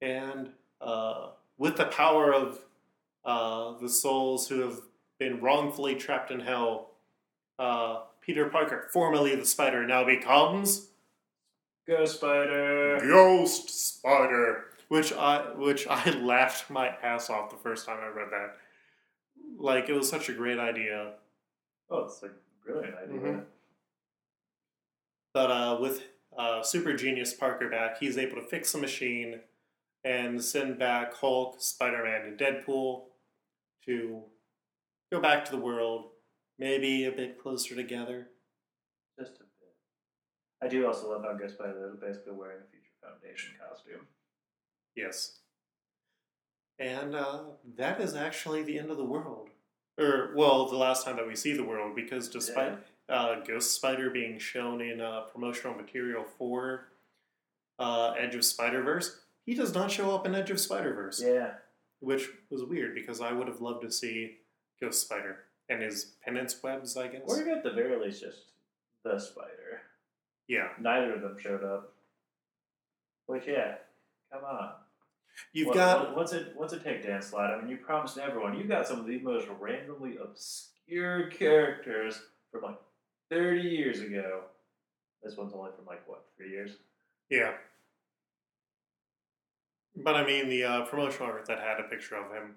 And 0.00 0.50
uh, 0.80 1.28
with 1.58 1.76
the 1.76 1.86
power 1.86 2.32
of 2.32 2.58
uh, 3.24 3.78
the 3.78 3.88
souls 3.88 4.48
who 4.48 4.60
have 4.60 4.80
been 5.18 5.40
wrongfully 5.40 5.94
trapped 5.94 6.30
in 6.30 6.40
hell, 6.40 6.90
uh, 7.58 8.00
Peter 8.20 8.48
Parker, 8.48 8.88
formerly 8.92 9.34
the 9.34 9.46
Spider, 9.46 9.86
now 9.86 10.04
becomes 10.04 10.88
Ghost 11.86 12.16
Spider! 12.16 13.00
Ghost 13.00 13.96
Spider, 13.96 14.66
which 14.88 15.12
I 15.12 15.40
which 15.56 15.86
I 15.88 16.10
laughed 16.18 16.70
my 16.70 16.88
ass 17.02 17.28
off 17.28 17.50
the 17.50 17.56
first 17.56 17.86
time 17.86 17.98
I 18.00 18.06
read 18.06 18.30
that. 18.30 18.56
Like 19.58 19.88
it 19.88 19.94
was 19.94 20.08
such 20.08 20.28
a 20.28 20.32
great 20.32 20.58
idea. 20.58 21.14
Oh, 21.92 22.04
it's 22.04 22.22
like 22.22 22.30
a 22.32 22.64
brilliant 22.64 22.94
idea. 22.96 23.20
Mhm. 23.20 23.44
But 25.34 25.50
uh, 25.50 25.78
with 25.80 26.02
uh, 26.36 26.62
Super 26.62 26.94
Genius 26.94 27.34
Parker 27.34 27.68
back, 27.68 27.98
he's 27.98 28.16
able 28.16 28.36
to 28.36 28.48
fix 28.48 28.72
the 28.72 28.78
machine 28.78 29.40
and 30.04 30.42
send 30.42 30.78
back 30.78 31.14
Hulk, 31.14 31.56
Spider 31.60 32.02
Man, 32.04 32.26
and 32.26 32.38
Deadpool 32.38 33.04
to 33.84 34.22
go 35.12 35.20
back 35.20 35.44
to 35.44 35.50
the 35.50 35.58
world, 35.58 36.10
maybe 36.58 37.04
a 37.04 37.12
bit 37.12 37.38
closer 37.38 37.74
together. 37.74 38.28
Just 39.18 39.36
a 39.36 39.44
bit. 39.60 39.74
I 40.62 40.68
do 40.68 40.86
also 40.86 41.10
love 41.10 41.24
how 41.24 41.34
Ghost 41.34 41.54
Spider 41.54 41.90
is 41.92 42.00
basically 42.00 42.32
wearing 42.32 42.58
a 42.62 42.70
Future 42.70 42.94
Foundation 43.02 43.52
costume. 43.68 44.06
Yes. 44.96 45.40
And 46.78 47.14
uh, 47.14 47.42
that 47.76 48.00
is 48.00 48.14
actually 48.14 48.62
the 48.62 48.78
end 48.78 48.90
of 48.90 48.96
the 48.96 49.04
world. 49.04 49.50
Or, 49.98 50.32
well, 50.34 50.68
the 50.68 50.76
last 50.76 51.04
time 51.04 51.16
that 51.16 51.26
we 51.26 51.36
see 51.36 51.54
the 51.56 51.64
world, 51.64 51.94
because 51.94 52.28
despite 52.28 52.78
uh, 53.08 53.40
Ghost 53.46 53.74
Spider 53.74 54.10
being 54.10 54.38
shown 54.38 54.80
in 54.80 55.00
uh, 55.00 55.22
promotional 55.32 55.74
material 55.74 56.24
for 56.38 56.88
uh, 57.78 58.12
Edge 58.18 58.34
of 58.34 58.44
Spider 58.44 58.82
Verse, 58.82 59.20
he 59.44 59.54
does 59.54 59.74
not 59.74 59.90
show 59.90 60.14
up 60.14 60.26
in 60.26 60.34
Edge 60.34 60.50
of 60.50 60.60
Spider 60.60 60.94
Verse, 60.94 61.22
Yeah. 61.24 61.50
which 62.00 62.28
was 62.50 62.62
weird 62.64 62.94
because 62.94 63.20
I 63.20 63.32
would 63.32 63.48
have 63.48 63.60
loved 63.60 63.82
to 63.82 63.90
see 63.90 64.38
Ghost 64.80 65.02
Spider 65.02 65.40
and 65.68 65.82
his 65.82 66.12
penance 66.24 66.60
webs, 66.62 66.96
I 66.96 67.08
guess. 67.08 67.22
Or 67.26 67.40
at 67.50 67.62
the 67.62 67.70
very 67.72 67.98
least, 68.02 68.22
just 68.22 68.38
the 69.04 69.18
spider. 69.18 69.82
Yeah, 70.48 70.68
Neither 70.80 71.14
of 71.14 71.22
them 71.22 71.36
showed 71.38 71.64
up. 71.64 71.92
Which, 73.26 73.44
yeah, 73.46 73.76
come 74.32 74.44
on. 74.44 74.70
You've 75.52 75.68
What- 75.68 75.74
got 75.76 76.06
what- 76.08 76.16
what's 76.16 76.32
it? 76.32 76.52
What's 76.56 76.72
it 76.72 76.82
take, 76.84 77.02
Dan 77.02 77.22
Slott? 77.22 77.50
I 77.52 77.58
mean, 77.60 77.68
you 77.68 77.76
promised 77.78 78.18
everyone 78.18 78.56
you 78.58 78.64
got 78.64 78.86
some 78.86 79.00
of 79.00 79.06
the 79.06 79.18
most 79.20 79.48
randomly 79.60 80.16
obscure 80.16 81.28
characters 81.30 82.20
from 82.50 82.62
like 82.62 82.78
thirty 83.30 83.62
years 83.68 84.00
ago. 84.00 84.44
This 85.22 85.36
one's 85.36 85.52
only 85.54 85.70
from 85.76 85.86
like 85.86 86.06
what 86.08 86.24
three 86.36 86.50
years? 86.50 86.76
yeah. 87.28 87.54
But 89.94 90.16
I 90.16 90.24
mean, 90.26 90.48
the 90.48 90.64
uh, 90.64 90.86
promotional 90.86 91.28
art 91.28 91.46
that 91.46 91.58
had 91.58 91.78
a 91.78 91.82
picture 91.84 92.16
of 92.16 92.32
him 92.32 92.56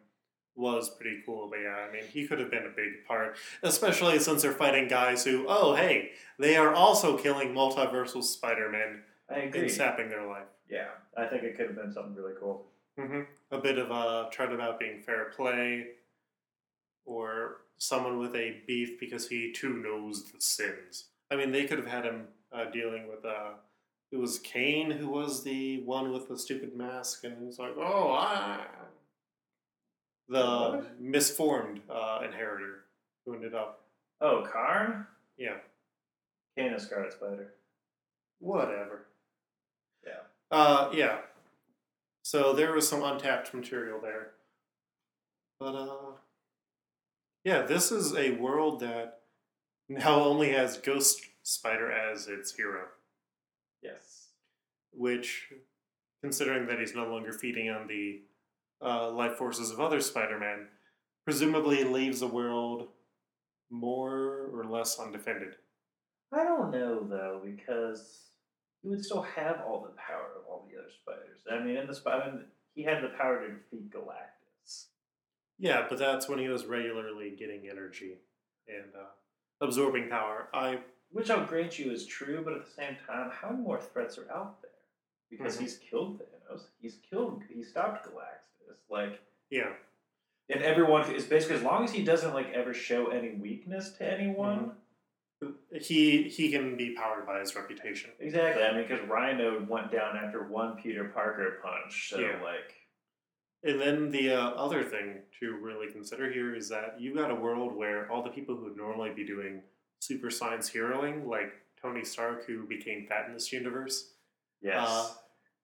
was 0.55 0.89
pretty 0.89 1.21
cool. 1.25 1.49
But 1.49 1.59
yeah, 1.63 1.85
I 1.87 1.91
mean, 1.91 2.03
he 2.05 2.25
could 2.27 2.39
have 2.39 2.49
been 2.49 2.65
a 2.65 2.69
big 2.69 3.05
part, 3.05 3.37
especially 3.61 4.17
since 4.19 4.41
they're 4.41 4.53
fighting 4.53 4.87
guys 4.87 5.25
who, 5.25 5.45
oh 5.47 5.75
hey, 5.75 6.11
they 6.39 6.55
are 6.55 6.73
also 6.73 7.17
killing 7.17 7.53
multiversal 7.53 8.23
Spider-Man 8.23 9.03
I 9.29 9.39
agree. 9.39 9.61
and 9.61 9.71
sapping 9.71 10.09
their 10.09 10.27
life. 10.27 10.47
Yeah, 10.69 10.89
I 11.17 11.25
think 11.27 11.43
it 11.43 11.55
could 11.57 11.67
have 11.67 11.75
been 11.75 11.91
something 11.93 12.15
really 12.15 12.33
cool. 12.39 12.65
hmm 12.97 13.21
A 13.51 13.57
bit 13.59 13.77
of 13.77 13.91
a 13.91 14.29
chart 14.31 14.51
about 14.53 14.79
being 14.79 15.01
fair 15.01 15.25
play, 15.35 15.87
or 17.05 17.57
someone 17.77 18.19
with 18.19 18.35
a 18.35 18.61
beef 18.67 18.99
because 18.99 19.27
he 19.27 19.51
too 19.51 19.73
knows 19.73 20.31
the 20.31 20.39
sins. 20.41 21.05
I 21.31 21.35
mean, 21.35 21.51
they 21.51 21.65
could 21.65 21.77
have 21.79 21.87
had 21.87 22.05
him 22.05 22.27
uh, 22.51 22.65
dealing 22.65 23.07
with. 23.07 23.25
Uh, 23.25 23.53
it 24.11 24.17
was 24.17 24.39
Kaine 24.39 24.91
who 24.91 25.09
was 25.09 25.43
the 25.43 25.81
one 25.83 26.11
with 26.11 26.27
the 26.29 26.37
stupid 26.37 26.75
mask, 26.75 27.23
and 27.23 27.37
he 27.37 27.43
was 27.45 27.59
like, 27.59 27.73
"Oh, 27.77 28.11
I." 28.13 28.65
The 30.27 30.39
What? 30.43 30.99
misformed 30.99 31.81
uh, 31.89 32.21
inheritor 32.25 32.85
who 33.25 33.33
ended 33.35 33.53
up, 33.53 33.81
Oh, 34.21 34.47
Karn, 34.51 35.05
yeah, 35.37 35.57
Kaine 36.57 36.73
and 36.73 36.81
Scarlet 36.81 37.13
Spider. 37.13 37.53
whatever. 38.39 39.05
Uh, 40.51 40.89
yeah. 40.93 41.19
So 42.23 42.53
there 42.53 42.73
was 42.73 42.87
some 42.87 43.03
untapped 43.03 43.53
material 43.53 43.99
there. 44.01 44.31
But, 45.59 45.75
uh, 45.75 46.11
yeah, 47.43 47.61
this 47.61 47.91
is 47.91 48.15
a 48.15 48.31
world 48.31 48.79
that 48.81 49.19
now 49.87 50.15
only 50.23 50.51
has 50.51 50.77
Ghost 50.77 51.21
Spider 51.43 51.91
as 51.91 52.27
its 52.27 52.53
hero, 52.55 52.85
Yes. 53.81 54.29
which, 54.91 55.49
considering 56.23 56.65
that 56.67 56.79
he's 56.79 56.95
no 56.95 57.05
longer 57.07 57.31
feeding 57.31 57.69
on 57.69 57.87
the 57.87 58.21
uh, 58.83 59.11
life 59.11 59.37
forces 59.37 59.71
of 59.71 59.79
other 59.79 60.01
Spider 60.01 60.39
Man, 60.39 60.67
presumably 61.23 61.83
leaves 61.83 62.19
the 62.19 62.27
world 62.27 62.87
more 63.69 64.49
or 64.53 64.65
less 64.65 64.99
undefended. 64.99 65.55
I 66.33 66.43
don't 66.43 66.71
know 66.71 67.03
though 67.07 67.41
because 67.43 68.24
he 68.85 68.89
would 68.89 69.03
still 69.03 69.23
have 69.23 69.61
all 69.67 69.81
the 69.81 69.89
power 69.97 70.29
of 70.37 70.45
all 70.47 70.67
the 70.71 70.77
other 70.77 70.91
spiders. 70.91 71.39
I 71.51 71.63
mean, 71.65 71.75
in 71.75 71.87
the 71.87 71.95
spider, 71.95 72.45
he 72.75 72.83
had 72.83 73.01
the 73.03 73.07
power 73.17 73.39
to 73.41 73.47
defeat 73.51 73.89
Galactus. 73.91 74.85
Yeah, 75.57 75.87
but 75.89 75.97
that's 75.97 76.29
when 76.29 76.37
he 76.37 76.49
was 76.49 76.65
regularly 76.65 77.31
getting 77.31 77.67
energy 77.67 78.19
and 78.67 78.93
uh, 78.95 79.07
absorbing 79.65 80.07
power. 80.09 80.49
I 80.53 80.81
Which 81.11 81.31
I'll 81.31 81.47
grant 81.47 81.79
you 81.79 81.91
is 81.91 82.05
true, 82.05 82.43
but 82.43 82.53
at 82.53 82.63
the 82.63 82.71
same 82.71 82.95
time, 83.07 83.31
how 83.31 83.49
many 83.49 83.63
more 83.63 83.79
threats 83.81 84.19
are 84.19 84.29
out 84.31 84.61
there? 84.61 84.69
Because 85.31 85.57
Mhm. 85.57 85.61
he's 85.61 85.77
killed 85.79 86.19
Thanos, 86.19 86.67
he's 86.79 86.97
killed, 87.09 87.41
he 87.49 87.63
stopped 87.63 88.05
Galactus. 88.05 88.77
Like, 88.87 89.19
yeah. 89.49 89.73
and 90.49 90.61
everyone 90.61 91.11
is 91.11 91.25
basically 91.25 91.55
as 91.55 91.63
long 91.63 91.83
as 91.85 91.91
he 91.91 92.03
doesn't 92.03 92.35
like 92.35 92.49
ever 92.53 92.71
show 92.71 93.07
any 93.07 93.31
weakness 93.31 93.93
to 93.93 94.05
anyone. 94.05 94.77
He 95.71 96.23
he 96.29 96.51
can 96.51 96.75
be 96.77 96.93
powered 96.95 97.25
by 97.25 97.39
his 97.39 97.55
reputation. 97.55 98.11
Exactly. 98.19 98.63
I 98.63 98.73
mean, 98.73 98.87
because 98.87 99.07
Rhino 99.07 99.63
went 99.67 99.91
down 99.91 100.17
after 100.17 100.43
one 100.47 100.75
Peter 100.81 101.05
Parker 101.05 101.59
punch. 101.63 102.09
So 102.09 102.19
Yeah. 102.19 102.41
like, 102.43 102.73
And 103.63 103.79
then 103.81 104.11
the 104.11 104.31
uh, 104.33 104.49
other 104.51 104.83
thing 104.83 105.21
to 105.39 105.55
really 105.55 105.91
consider 105.91 106.31
here 106.31 106.55
is 106.55 106.69
that 106.69 106.99
you've 106.99 107.15
got 107.15 107.31
a 107.31 107.35
world 107.35 107.75
where 107.75 108.09
all 108.11 108.21
the 108.23 108.29
people 108.29 108.55
who 108.55 108.63
would 108.65 108.77
normally 108.77 109.11
be 109.13 109.25
doing 109.25 109.61
super 109.99 110.29
science 110.29 110.69
heroing, 110.69 111.25
like 111.27 111.53
Tony 111.81 112.03
Stark, 112.05 112.45
who 112.45 112.65
became 112.67 113.07
fat 113.07 113.25
in 113.27 113.33
this 113.33 113.51
universe, 113.51 114.13
yes, 114.61 114.87
Uh, 114.87 115.13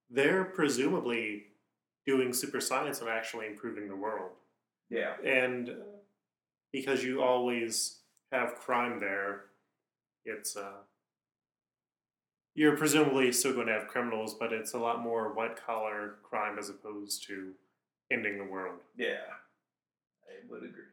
they're 0.09 0.45
presumably 0.45 1.47
doing 2.05 2.33
super 2.33 2.59
science 2.59 3.01
and 3.01 3.09
actually 3.09 3.45
improving 3.47 3.87
the 3.87 3.95
world. 3.95 4.31
yeah, 4.89 5.13
And 5.23 5.69
because 6.71 7.03
you 7.03 7.21
always 7.21 7.99
have 8.31 8.55
crime 8.55 8.99
there, 8.99 9.45
it's 10.25 10.55
uh, 10.55 10.81
you're 12.53 12.77
presumably 12.77 13.31
still 13.31 13.53
going 13.53 13.67
to 13.67 13.73
have 13.73 13.87
criminals, 13.87 14.33
but 14.33 14.51
it's 14.51 14.73
a 14.73 14.79
lot 14.79 15.01
more 15.01 15.33
white 15.33 15.55
collar 15.65 16.15
crime 16.23 16.57
as 16.59 16.69
opposed 16.69 17.25
to 17.27 17.53
ending 18.11 18.37
the 18.37 18.51
world. 18.51 18.79
yeah. 18.97 19.37
I 20.27 20.33
would 20.49 20.63
agree. 20.63 20.83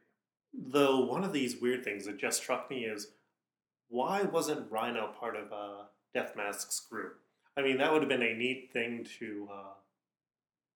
Though 0.53 1.05
one 1.05 1.23
of 1.23 1.31
these 1.31 1.61
weird 1.61 1.83
things 1.83 2.05
that 2.05 2.17
just 2.17 2.41
struck 2.41 2.69
me 2.69 2.83
is 2.83 3.11
why 3.87 4.23
wasn't 4.23 4.71
Rhino 4.71 5.13
part 5.19 5.35
of 5.35 5.51
uh, 5.53 5.83
Death 6.13 6.33
Mask's 6.35 6.79
group? 6.79 7.19
I 7.57 7.61
mean, 7.61 7.77
that 7.77 7.91
would 7.91 8.01
have 8.01 8.09
been 8.09 8.23
a 8.23 8.33
neat 8.33 8.71
thing 8.71 9.05
to 9.19 9.47
uh, 9.51 9.73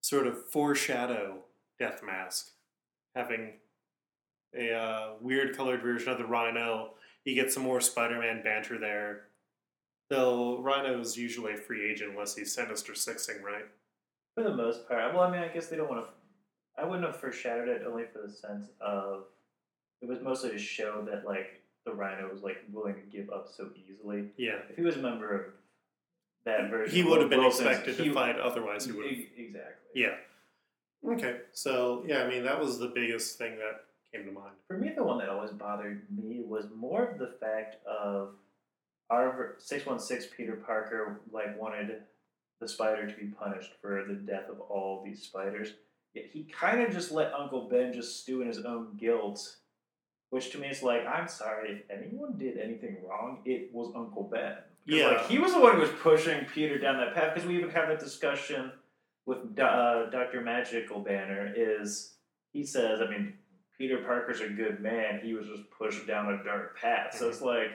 sort 0.02 0.28
of 0.28 0.50
foreshadow 0.50 1.40
Death 1.80 2.02
Mask, 2.06 2.52
having 3.16 3.54
a 4.56 4.74
uh, 4.74 5.10
weird 5.22 5.56
colored 5.56 5.82
version 5.82 6.12
of 6.12 6.18
the 6.18 6.26
Rhino. 6.26 6.92
You 7.26 7.36
get 7.36 7.52
some 7.52 7.64
more 7.64 7.80
Spider-Man 7.82 8.44
banter 8.44 8.78
there. 8.78 9.22
Though 10.10 10.60
Rhino 10.60 11.00
is 11.00 11.18
usually 11.18 11.54
a 11.54 11.58
free 11.58 11.90
agent 11.90 12.12
unless 12.12 12.36
he's 12.36 12.54
Sinister 12.54 12.94
Sixing, 12.94 13.42
right? 13.42 13.66
For 14.36 14.44
the 14.44 14.54
most 14.56 14.88
part, 14.88 15.14
well, 15.14 15.24
I 15.24 15.32
mean, 15.32 15.42
I 15.42 15.48
guess 15.48 15.68
they 15.68 15.78
don't 15.78 15.90
want 15.90 16.06
to. 16.06 16.12
I 16.82 16.86
wouldn't 16.86 17.06
have 17.06 17.16
foreshadowed 17.20 17.70
it 17.70 17.84
only 17.88 18.04
for 18.12 18.20
the 18.26 18.34
sense 18.34 18.68
of 18.82 19.26
it 20.02 20.10
was 20.10 20.20
mostly 20.22 20.50
to 20.50 20.58
show 20.58 21.06
that 21.10 21.26
like 21.26 21.62
the 21.86 21.94
Rhino 21.94 22.30
was 22.32 22.42
like 22.42 22.58
willing 22.72 22.96
to 22.96 23.02
give 23.18 23.30
up 23.30 23.48
so 23.56 23.70
easily. 23.76 24.26
Yeah, 24.38 24.58
If 24.70 24.76
he 24.76 24.82
was 24.82 24.96
a 24.98 25.00
member 25.00 25.34
of 25.36 25.42
that 26.46 26.70
version, 26.70 26.94
he 26.96 27.04
would 27.04 27.22
have 27.22 27.30
been 27.30 27.40
Wilson's, 27.40 27.70
expected 27.70 27.96
he- 27.98 28.10
to 28.10 28.14
fight. 28.14 28.40
Otherwise, 28.40 28.86
he 28.86 28.92
would 28.92 29.06
have 29.06 29.18
Exactly. 29.38 29.72
Yeah. 29.96 30.16
Okay. 31.08 31.38
So 31.54 32.04
yeah, 32.08 32.24
I 32.24 32.30
mean 32.30 32.44
that 32.44 32.60
was 32.60 32.80
the 32.80 32.88
biggest 32.88 33.38
thing 33.38 33.58
that 33.58 33.86
came 34.14 34.26
to 34.26 34.32
mind. 34.32 34.54
For 34.68 34.78
me, 34.78 34.92
the 34.96 35.04
one 35.04 35.18
that 35.20 35.30
always 35.30 35.52
bothered 35.52 36.04
me 36.10 36.42
was 36.46 36.66
more 36.76 37.04
of 37.04 37.20
the 37.20 37.34
fact 37.40 37.78
of 37.86 38.36
our 39.10 39.56
six 39.60 39.86
one 39.86 40.00
six 40.00 40.26
Peter 40.36 40.54
Parker 40.54 41.22
like 41.32 41.60
wanted 41.60 42.02
the 42.60 42.68
spider 42.68 43.08
to 43.08 43.16
be 43.16 43.28
punished 43.28 43.72
for 43.82 44.04
the 44.08 44.14
death 44.14 44.50
of 44.50 44.60
all 44.62 45.04
these 45.04 45.24
spiders. 45.24 45.74
Yet 46.14 46.26
he 46.32 46.44
kind 46.44 46.82
of 46.82 46.92
just 46.92 47.12
let 47.12 47.34
Uncle 47.34 47.68
Ben 47.70 47.92
just 47.92 48.22
stew 48.22 48.42
in 48.42 48.48
his 48.48 48.60
own 48.60 48.96
guilt, 48.98 49.56
which 50.30 50.52
to 50.52 50.60
me 50.60 50.68
is 50.68 50.84
like, 50.84 51.06
I'm 51.08 51.28
sorry 51.28 51.72
if 51.72 51.82
anyone 51.90 52.38
did 52.38 52.58
anything 52.58 52.98
wrong, 53.08 53.40
it 53.46 53.70
was 53.74 53.92
Uncle 53.96 54.30
Ben. 54.32 54.54
Yeah. 54.86 55.08
like 55.08 55.28
he 55.28 55.40
was 55.40 55.54
the 55.54 55.60
one 55.60 55.76
who 55.76 55.82
was 55.82 55.90
pushing 56.02 56.46
Peter 56.46 56.78
down 56.78 56.98
that 56.98 57.16
path. 57.16 57.34
Because 57.34 57.48
we 57.48 57.58
even 57.58 57.70
have 57.72 57.88
that 57.88 58.00
discussion 58.00 58.72
with 59.26 59.58
uh, 59.60 60.10
Doctor 60.10 60.42
Magical 60.42 61.00
Banner. 61.00 61.52
Is 61.56 62.14
he 62.52 62.64
says, 62.66 63.02
I 63.02 63.10
mean, 63.10 63.34
Peter 63.78 63.98
Parker's 63.98 64.42
a 64.42 64.50
good 64.50 64.82
man. 64.82 65.20
He 65.24 65.34
was 65.34 65.48
just 65.48 65.64
pushed 65.78 66.06
down 66.08 66.34
a 66.34 66.44
dark 66.44 66.78
path. 66.78 67.16
So 67.18 67.28
it's 67.28 67.42
like, 67.42 67.72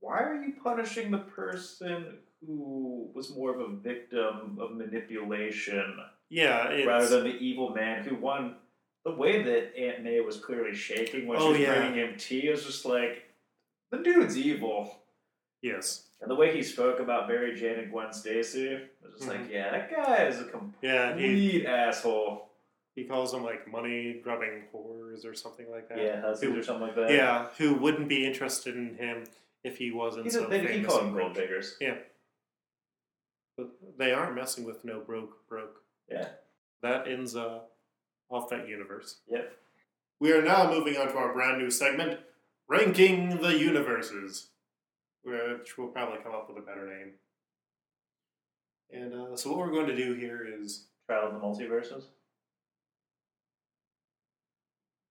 why 0.00 0.20
are 0.20 0.42
you 0.42 0.54
punishing 0.62 1.10
the 1.10 1.18
person 1.18 2.18
who 2.46 3.08
was 3.14 3.34
more 3.34 3.54
of 3.54 3.60
a 3.60 3.76
victim 3.76 4.58
of 4.60 4.72
manipulation 4.72 5.98
Yeah. 6.30 6.84
Rather 6.84 7.08
than 7.08 7.24
the 7.24 7.38
evil 7.38 7.70
man 7.74 8.02
who 8.04 8.16
won? 8.16 8.56
The 9.04 9.12
way 9.12 9.42
that 9.42 9.78
Aunt 9.78 10.02
May 10.02 10.20
was 10.20 10.38
clearly 10.38 10.74
shaking 10.74 11.26
when 11.26 11.38
oh, 11.38 11.40
she 11.40 11.46
Oh, 11.46 11.50
was 11.52 11.60
yeah. 11.60 11.74
bringing 11.74 11.98
him 11.98 12.18
tea 12.18 12.48
is 12.48 12.64
just 12.64 12.84
like, 12.84 13.24
the 13.90 13.98
dude's 13.98 14.36
evil. 14.36 15.00
Yes. 15.62 16.04
And 16.20 16.30
the 16.30 16.34
way 16.34 16.54
he 16.54 16.62
spoke 16.62 17.00
about 17.00 17.28
Mary 17.28 17.58
Jane 17.58 17.78
and 17.78 17.90
Gwen 17.90 18.12
Stacy 18.12 18.78
was 19.02 19.12
just 19.18 19.28
mm-hmm. 19.28 19.42
like, 19.42 19.50
yeah, 19.50 19.70
that 19.70 19.90
guy 19.90 20.24
is 20.24 20.40
a 20.40 20.44
complete 20.44 20.74
Yeah, 20.82 21.16
he 21.16 21.66
asshole. 21.66 22.49
He 22.94 23.04
calls 23.04 23.32
them 23.32 23.44
like 23.44 23.70
money 23.70 24.20
grubbing 24.22 24.64
whores 24.74 25.24
or 25.24 25.34
something 25.34 25.70
like 25.70 25.88
that. 25.88 25.98
Yeah, 25.98 26.34
Who- 26.34 26.58
or 26.58 26.62
something 26.62 26.88
like 26.88 26.96
that. 26.96 27.10
Yeah, 27.10 27.48
who 27.58 27.74
wouldn't 27.74 28.08
be 28.08 28.26
interested 28.26 28.76
in 28.76 28.96
him 28.96 29.24
if 29.62 29.78
he 29.78 29.90
wasn't 29.90 30.24
He's 30.24 30.34
so 30.34 30.44
a 30.44 30.48
big, 30.48 30.62
he 30.62 30.66
famous 30.68 30.86
called 30.92 31.06
them 31.06 31.16
gold 31.16 31.34
diggers. 31.34 31.76
But 33.56 33.70
they 33.98 34.12
aren't 34.12 34.34
messing 34.34 34.64
with 34.64 34.84
no 34.84 35.00
broke 35.00 35.46
broke. 35.48 35.82
Yeah. 36.10 36.28
That 36.82 37.06
ends 37.06 37.36
uh, 37.36 37.60
off 38.30 38.48
that 38.50 38.68
universe. 38.68 39.18
Yep. 39.28 39.52
We 40.18 40.32
are 40.32 40.42
now 40.42 40.70
moving 40.70 40.96
on 40.96 41.08
to 41.08 41.16
our 41.16 41.32
brand 41.32 41.58
new 41.58 41.70
segment, 41.70 42.20
Ranking 42.68 43.40
the 43.40 43.58
Universes, 43.58 44.48
which 45.22 45.76
will 45.76 45.88
probably 45.88 46.18
come 46.22 46.32
up 46.34 46.48
with 46.48 46.62
a 46.62 46.66
better 46.66 46.86
name. 46.86 47.12
And 48.92 49.14
uh, 49.14 49.36
so, 49.36 49.50
what 49.50 49.58
we're 49.58 49.70
going 49.70 49.86
to 49.86 49.96
do 49.96 50.14
here 50.14 50.46
is. 50.60 50.86
Trial 51.06 51.26
of 51.28 51.34
the 51.34 51.40
Multiverses. 51.40 52.04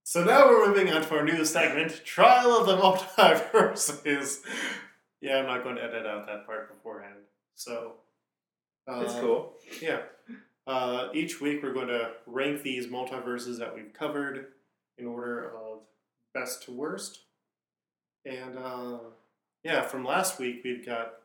So, 0.09 0.23
now 0.23 0.47
we're 0.47 0.67
moving 0.67 0.91
on 0.91 1.03
to 1.03 1.15
our 1.17 1.23
new 1.23 1.45
segment, 1.45 2.03
Trial 2.03 2.57
of 2.57 2.65
the 2.65 2.75
Multiverses. 2.77 4.39
yeah, 5.21 5.37
I'm 5.37 5.45
not 5.45 5.61
going 5.61 5.75
to 5.75 5.83
edit 5.83 6.07
out 6.07 6.25
that 6.25 6.47
part 6.47 6.75
beforehand. 6.75 7.19
So. 7.53 7.93
Uh, 8.87 9.01
it's 9.01 9.13
cool. 9.13 9.53
Yeah. 9.79 9.99
Uh, 10.65 11.09
each 11.13 11.39
week 11.39 11.61
we're 11.61 11.75
going 11.75 11.89
to 11.89 12.13
rank 12.25 12.63
these 12.63 12.87
multiverses 12.87 13.59
that 13.59 13.71
we've 13.75 13.93
covered 13.93 14.47
in 14.97 15.05
order 15.05 15.55
of 15.55 15.81
best 16.33 16.63
to 16.63 16.71
worst. 16.71 17.19
And 18.25 18.57
uh, 18.57 18.97
yeah, 19.63 19.83
from 19.83 20.03
last 20.03 20.39
week 20.39 20.61
we've 20.63 20.83
got 20.83 21.17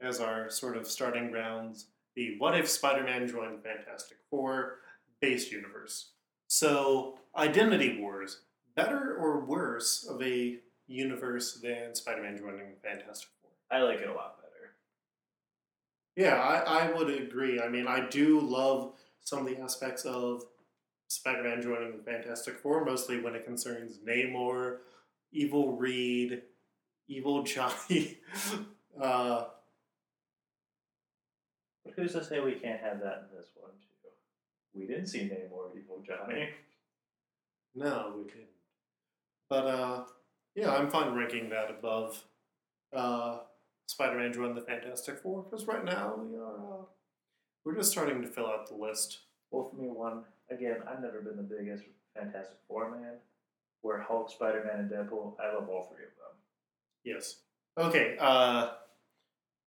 as 0.00 0.20
our 0.20 0.50
sort 0.50 0.76
of 0.76 0.86
starting 0.86 1.32
grounds 1.32 1.86
the 2.14 2.36
What 2.38 2.56
If 2.56 2.68
Spider 2.68 3.02
Man 3.02 3.26
Joined 3.26 3.64
Fantastic 3.64 4.18
Four 4.30 4.76
base 5.20 5.50
universe. 5.50 6.10
So, 6.54 7.18
Identity 7.36 7.98
Wars, 8.00 8.42
better 8.76 9.16
or 9.16 9.44
worse 9.44 10.06
of 10.08 10.22
a 10.22 10.58
universe 10.86 11.54
than 11.60 11.96
Spider 11.96 12.22
Man 12.22 12.38
joining 12.38 12.76
Fantastic 12.80 13.28
Four? 13.42 13.50
I 13.72 13.82
like 13.82 13.98
it 13.98 14.08
a 14.08 14.14
lot 14.14 14.36
better. 14.38 14.76
Yeah, 16.14 16.40
I, 16.40 16.84
I 16.84 16.92
would 16.92 17.10
agree. 17.10 17.60
I 17.60 17.68
mean, 17.68 17.88
I 17.88 18.08
do 18.08 18.38
love 18.38 18.92
some 19.20 19.40
of 19.40 19.46
the 19.46 19.60
aspects 19.60 20.04
of 20.04 20.44
Spider 21.08 21.42
Man 21.42 21.60
joining 21.60 21.96
the 21.96 22.04
Fantastic 22.04 22.54
Four, 22.58 22.84
mostly 22.84 23.20
when 23.20 23.34
it 23.34 23.44
concerns 23.44 23.98
Namor, 24.06 24.76
Evil 25.32 25.76
Reed, 25.76 26.42
Evil 27.08 27.42
Johnny. 27.42 28.18
uh, 29.02 29.46
who's 31.96 32.12
to 32.12 32.22
say 32.22 32.38
we 32.38 32.52
can't 32.52 32.80
have 32.80 33.00
that 33.00 33.28
in 33.28 33.36
this 33.36 33.48
one 33.56 33.72
too? 33.72 33.93
We 34.74 34.86
didn't 34.86 35.06
see 35.06 35.20
Namor 35.20 35.52
or 35.52 35.70
Evil 35.78 36.02
Johnny. 36.04 36.48
no, 37.74 38.14
we 38.16 38.24
didn't. 38.24 38.48
But 39.48 39.66
uh, 39.66 40.04
yeah, 40.54 40.74
I'm 40.74 40.90
fine 40.90 41.14
ranking 41.14 41.48
that 41.50 41.70
above 41.70 42.22
uh, 42.94 43.38
Spider 43.86 44.18
Man 44.18 44.32
joining 44.32 44.54
the 44.54 44.62
Fantastic 44.62 45.18
Four, 45.18 45.42
because 45.42 45.66
right 45.66 45.84
now 45.84 46.14
we 46.16 46.36
are. 46.36 46.54
Uh, 46.56 46.84
we're 47.64 47.74
just 47.76 47.92
starting 47.92 48.20
to 48.22 48.28
fill 48.28 48.46
out 48.46 48.68
the 48.68 48.74
list. 48.74 49.20
Well, 49.50 49.64
for 49.68 49.76
me, 49.76 49.88
one 49.88 50.24
again, 50.50 50.78
I've 50.88 51.00
never 51.00 51.20
been 51.20 51.36
the 51.36 51.42
biggest 51.42 51.84
Fantastic 52.16 52.58
Four 52.68 52.90
man. 52.90 53.14
Where 53.82 54.00
Hulk, 54.00 54.30
Spider 54.30 54.64
Man, 54.66 54.80
and 54.80 54.90
Deadpool, 54.90 55.34
I 55.38 55.54
love 55.54 55.68
all 55.68 55.82
three 55.84 56.04
of 56.04 56.10
them. 56.16 56.34
Yes. 57.04 57.36
Okay. 57.76 58.16
Uh, 58.18 58.70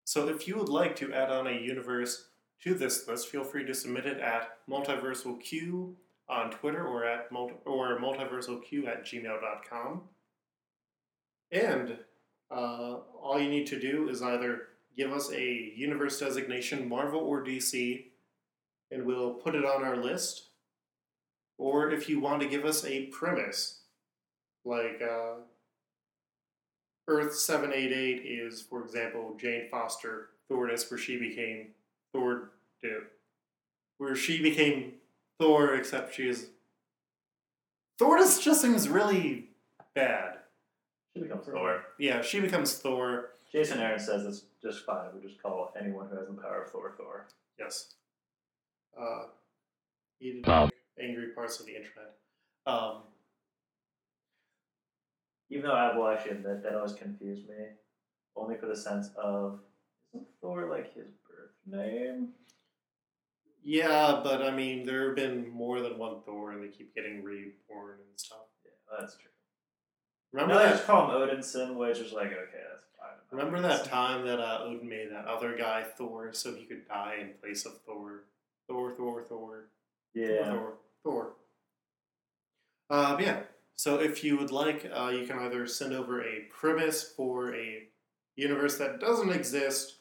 so 0.05 0.27
if 0.27 0.47
you 0.47 0.57
would 0.57 0.69
like 0.69 0.95
to 0.97 1.13
add 1.13 1.29
on 1.29 1.45
a 1.45 1.51
universe 1.51 2.29
to 2.63 2.73
this 2.73 3.07
list, 3.07 3.29
feel 3.29 3.43
free 3.43 3.65
to 3.65 3.73
submit 3.73 4.05
it 4.05 4.19
at 4.19 4.57
multiversalq 4.69 5.93
on 6.29 6.51
Twitter 6.51 6.85
or 6.85 7.05
at 7.05 7.31
multi- 7.31 7.55
or 7.65 7.99
multiversalq 7.99 8.87
at 8.87 9.05
gmail.com. 9.05 10.01
And 11.51 11.97
uh, 12.51 12.95
all 13.21 13.39
you 13.39 13.49
need 13.49 13.67
to 13.67 13.79
do 13.79 14.09
is 14.09 14.21
either 14.21 14.63
give 14.95 15.13
us 15.13 15.31
a 15.31 15.71
universe 15.75 16.19
designation, 16.19 16.89
Marvel 16.89 17.19
or 17.19 17.43
DC, 17.43 18.05
and 18.91 19.05
we'll 19.05 19.33
put 19.33 19.55
it 19.55 19.63
on 19.65 19.83
our 19.83 19.97
list. 19.97 20.49
Or 21.57 21.91
if 21.91 22.09
you 22.09 22.19
want 22.19 22.41
to 22.41 22.47
give 22.47 22.65
us 22.65 22.85
a 22.85 23.05
premise, 23.07 23.81
like 24.65 25.01
uh, 25.01 25.41
Earth 27.07 27.35
788 27.35 28.25
is, 28.25 28.61
for 28.61 28.83
example, 28.83 29.35
Jane 29.39 29.67
Foster 29.71 30.29
Thordis, 30.49 30.89
where 30.91 30.97
she 30.97 31.17
became 31.17 31.69
Thor, 32.17 32.49
do, 32.81 33.01
where 33.99 34.15
she 34.15 34.41
became 34.41 34.93
Thor, 35.39 35.75
except 35.75 36.15
she 36.15 36.27
is. 36.27 36.47
Thor 37.99 38.17
just 38.17 38.61
seems 38.61 38.89
really 38.89 39.49
bad. 39.93 40.37
She 41.15 41.21
becomes 41.23 41.45
Thor. 41.45 41.83
Yeah, 41.99 42.21
she 42.21 42.39
becomes 42.39 42.73
Thor. 42.79 43.29
Jason 43.51 43.79
Aaron 43.79 43.99
says 43.99 44.25
it's 44.25 44.43
just 44.61 44.83
fine. 44.85 45.09
We 45.15 45.27
just 45.27 45.41
call 45.41 45.71
anyone 45.79 46.07
who 46.09 46.17
has 46.17 46.27
the 46.27 46.33
power 46.33 46.63
of 46.63 46.71
Thor 46.71 46.93
Thor. 46.97 47.27
Yes. 47.59 47.93
Uh, 48.99 49.25
he 50.19 50.33
did 50.33 50.49
Um. 50.49 50.71
angry 50.99 51.27
parts 51.35 51.59
of 51.59 51.65
the 51.67 51.75
internet. 51.75 52.15
Um, 52.65 53.03
Even 55.49 55.65
though 55.65 55.75
I 55.75 55.95
will 55.95 56.07
actually 56.07 56.31
admit 56.31 56.63
that 56.63 56.73
always 56.75 56.93
confused 56.93 57.47
me, 57.47 57.55
only 58.35 58.57
for 58.57 58.65
the 58.65 58.75
sense 58.75 59.09
of 59.15 59.59
isn't 60.13 60.27
Thor 60.41 60.67
like 60.69 60.93
his 60.93 61.05
birth 61.26 61.26
name? 61.69 62.29
yeah, 63.63 64.21
but 64.23 64.41
I 64.41 64.51
mean, 64.51 64.85
there 64.85 65.07
have 65.07 65.15
been 65.15 65.49
more 65.49 65.81
than 65.81 65.97
one 65.97 66.21
Thor, 66.25 66.51
and 66.51 66.63
they 66.63 66.69
keep 66.69 66.95
getting 66.95 67.23
reborn 67.23 67.97
and 67.99 68.17
stuff. 68.19 68.39
Yeah, 68.63 68.97
that's 68.99 69.15
true. 69.17 69.29
Remember 70.31 70.53
no, 70.55 70.59
they 70.59 70.65
that? 70.67 70.73
just 70.75 70.85
call 70.87 71.09
him 71.09 71.29
Odinson, 71.29 71.75
which 71.75 71.97
is 71.99 72.13
like 72.13 72.27
okay, 72.27 72.63
that's 72.71 72.85
fine. 72.97 73.17
Remember 73.31 73.61
that 73.61 73.85
time 73.85 74.25
that 74.25 74.39
uh, 74.39 74.59
Odin 74.63 74.87
made 74.87 75.11
that 75.11 75.25
other 75.25 75.55
guy 75.57 75.83
Thor 75.83 76.31
so 76.33 76.53
he 76.53 76.65
could 76.65 76.87
die 76.87 77.15
in 77.21 77.29
place 77.41 77.65
of 77.65 77.73
Thor? 77.85 78.23
Thor, 78.67 78.91
Thor, 78.97 79.23
Thor, 79.23 79.69
Yeah. 80.13 80.45
Thor, 80.51 80.73
Thor. 81.03 81.33
Uh, 82.89 83.15
but 83.15 83.23
yeah. 83.23 83.39
So 83.75 83.99
if 83.99 84.23
you 84.23 84.37
would 84.37 84.51
like, 84.51 84.89
uh, 84.93 85.09
you 85.09 85.25
can 85.27 85.39
either 85.39 85.67
send 85.67 85.93
over 85.93 86.21
a 86.23 86.41
premise 86.49 87.03
for 87.15 87.53
a 87.55 87.83
universe 88.35 88.77
that 88.77 88.99
doesn't 88.99 89.29
exist, 89.29 89.96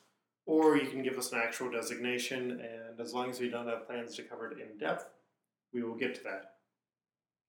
or 0.47 0.77
you 0.77 0.89
can 0.89 1.03
give 1.03 1.19
us 1.19 1.33
an 1.33 1.41
actual 1.43 1.71
designation. 1.71 2.53
And 2.53 3.01
as 3.01 3.13
long 3.13 3.31
as 3.31 3.41
we 3.41 3.49
don't 3.51 3.67
have 3.67 3.87
plans 3.87 4.15
to 4.17 4.23
cover 4.23 4.51
it 4.51 4.59
in 4.59 4.79
depth, 4.79 5.11
we 5.75 5.83
will 5.83 5.97
get 5.97 6.15
to 6.15 6.25
that. 6.25 6.53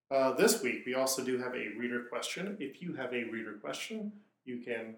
Uh, 0.10 0.34
this 0.34 0.62
week, 0.64 0.84
we 0.86 0.96
also 0.96 1.24
do 1.24 1.38
have 1.38 1.54
a 1.54 1.70
reader 1.78 2.04
question. 2.10 2.58
If 2.60 2.82
you 2.82 2.94
have 2.94 3.14
a 3.14 3.26
reader 3.26 3.54
question, 3.54 4.12
you 4.46 4.60
can 4.60 4.96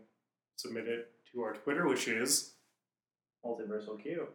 submit 0.55 0.87
it 0.87 1.11
to 1.31 1.41
our 1.41 1.53
Twitter, 1.53 1.87
which 1.87 2.07
is, 2.07 2.53
Multiversal 3.45 4.01
Q. 4.01 4.27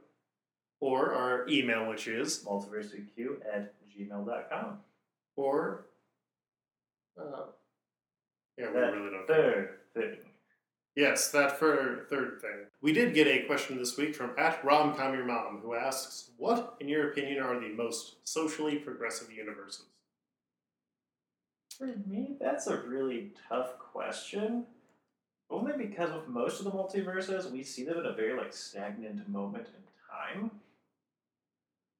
or 0.80 1.12
our 1.12 1.46
email, 1.48 1.88
which 1.88 2.08
is, 2.08 2.44
Multiversalq 2.44 3.38
at 3.52 3.74
gmail.com. 3.90 4.78
or, 5.36 5.86
uh, 7.20 7.46
yeah, 8.58 8.68
we 8.68 8.72
That 8.72 8.92
really 8.92 9.10
don't. 9.10 9.26
Third 9.28 9.68
thing. 9.94 10.16
Yes, 10.96 11.30
that 11.32 11.58
third 11.58 12.06
thing. 12.08 12.66
We 12.80 12.92
did 12.92 13.14
get 13.14 13.26
a 13.26 13.46
question 13.46 13.78
this 13.78 13.96
week 13.96 14.14
from 14.14 14.30
at 14.38 14.62
Romcom 14.62 15.14
Your 15.14 15.24
Mom, 15.24 15.58
who 15.58 15.74
asks, 15.74 16.30
"What, 16.36 16.76
in 16.78 16.88
your 16.88 17.10
opinion, 17.10 17.42
are 17.42 17.58
the 17.58 17.70
most 17.70 18.16
socially 18.22 18.76
progressive 18.76 19.32
universes?" 19.32 19.86
For 21.76 21.86
me, 22.06 22.36
that's 22.40 22.68
a 22.68 22.76
really 22.82 23.32
tough 23.48 23.76
question. 23.78 24.66
Only 25.50 25.76
because 25.76 26.12
with 26.12 26.28
most 26.28 26.60
of 26.60 26.64
the 26.64 26.70
multiverses, 26.70 27.50
we 27.50 27.64
see 27.64 27.84
them 27.84 27.98
in 27.98 28.06
a 28.06 28.12
very 28.12 28.34
like 28.34 28.52
stagnant 28.52 29.28
moment 29.28 29.66
in 29.66 29.82
time. 30.08 30.60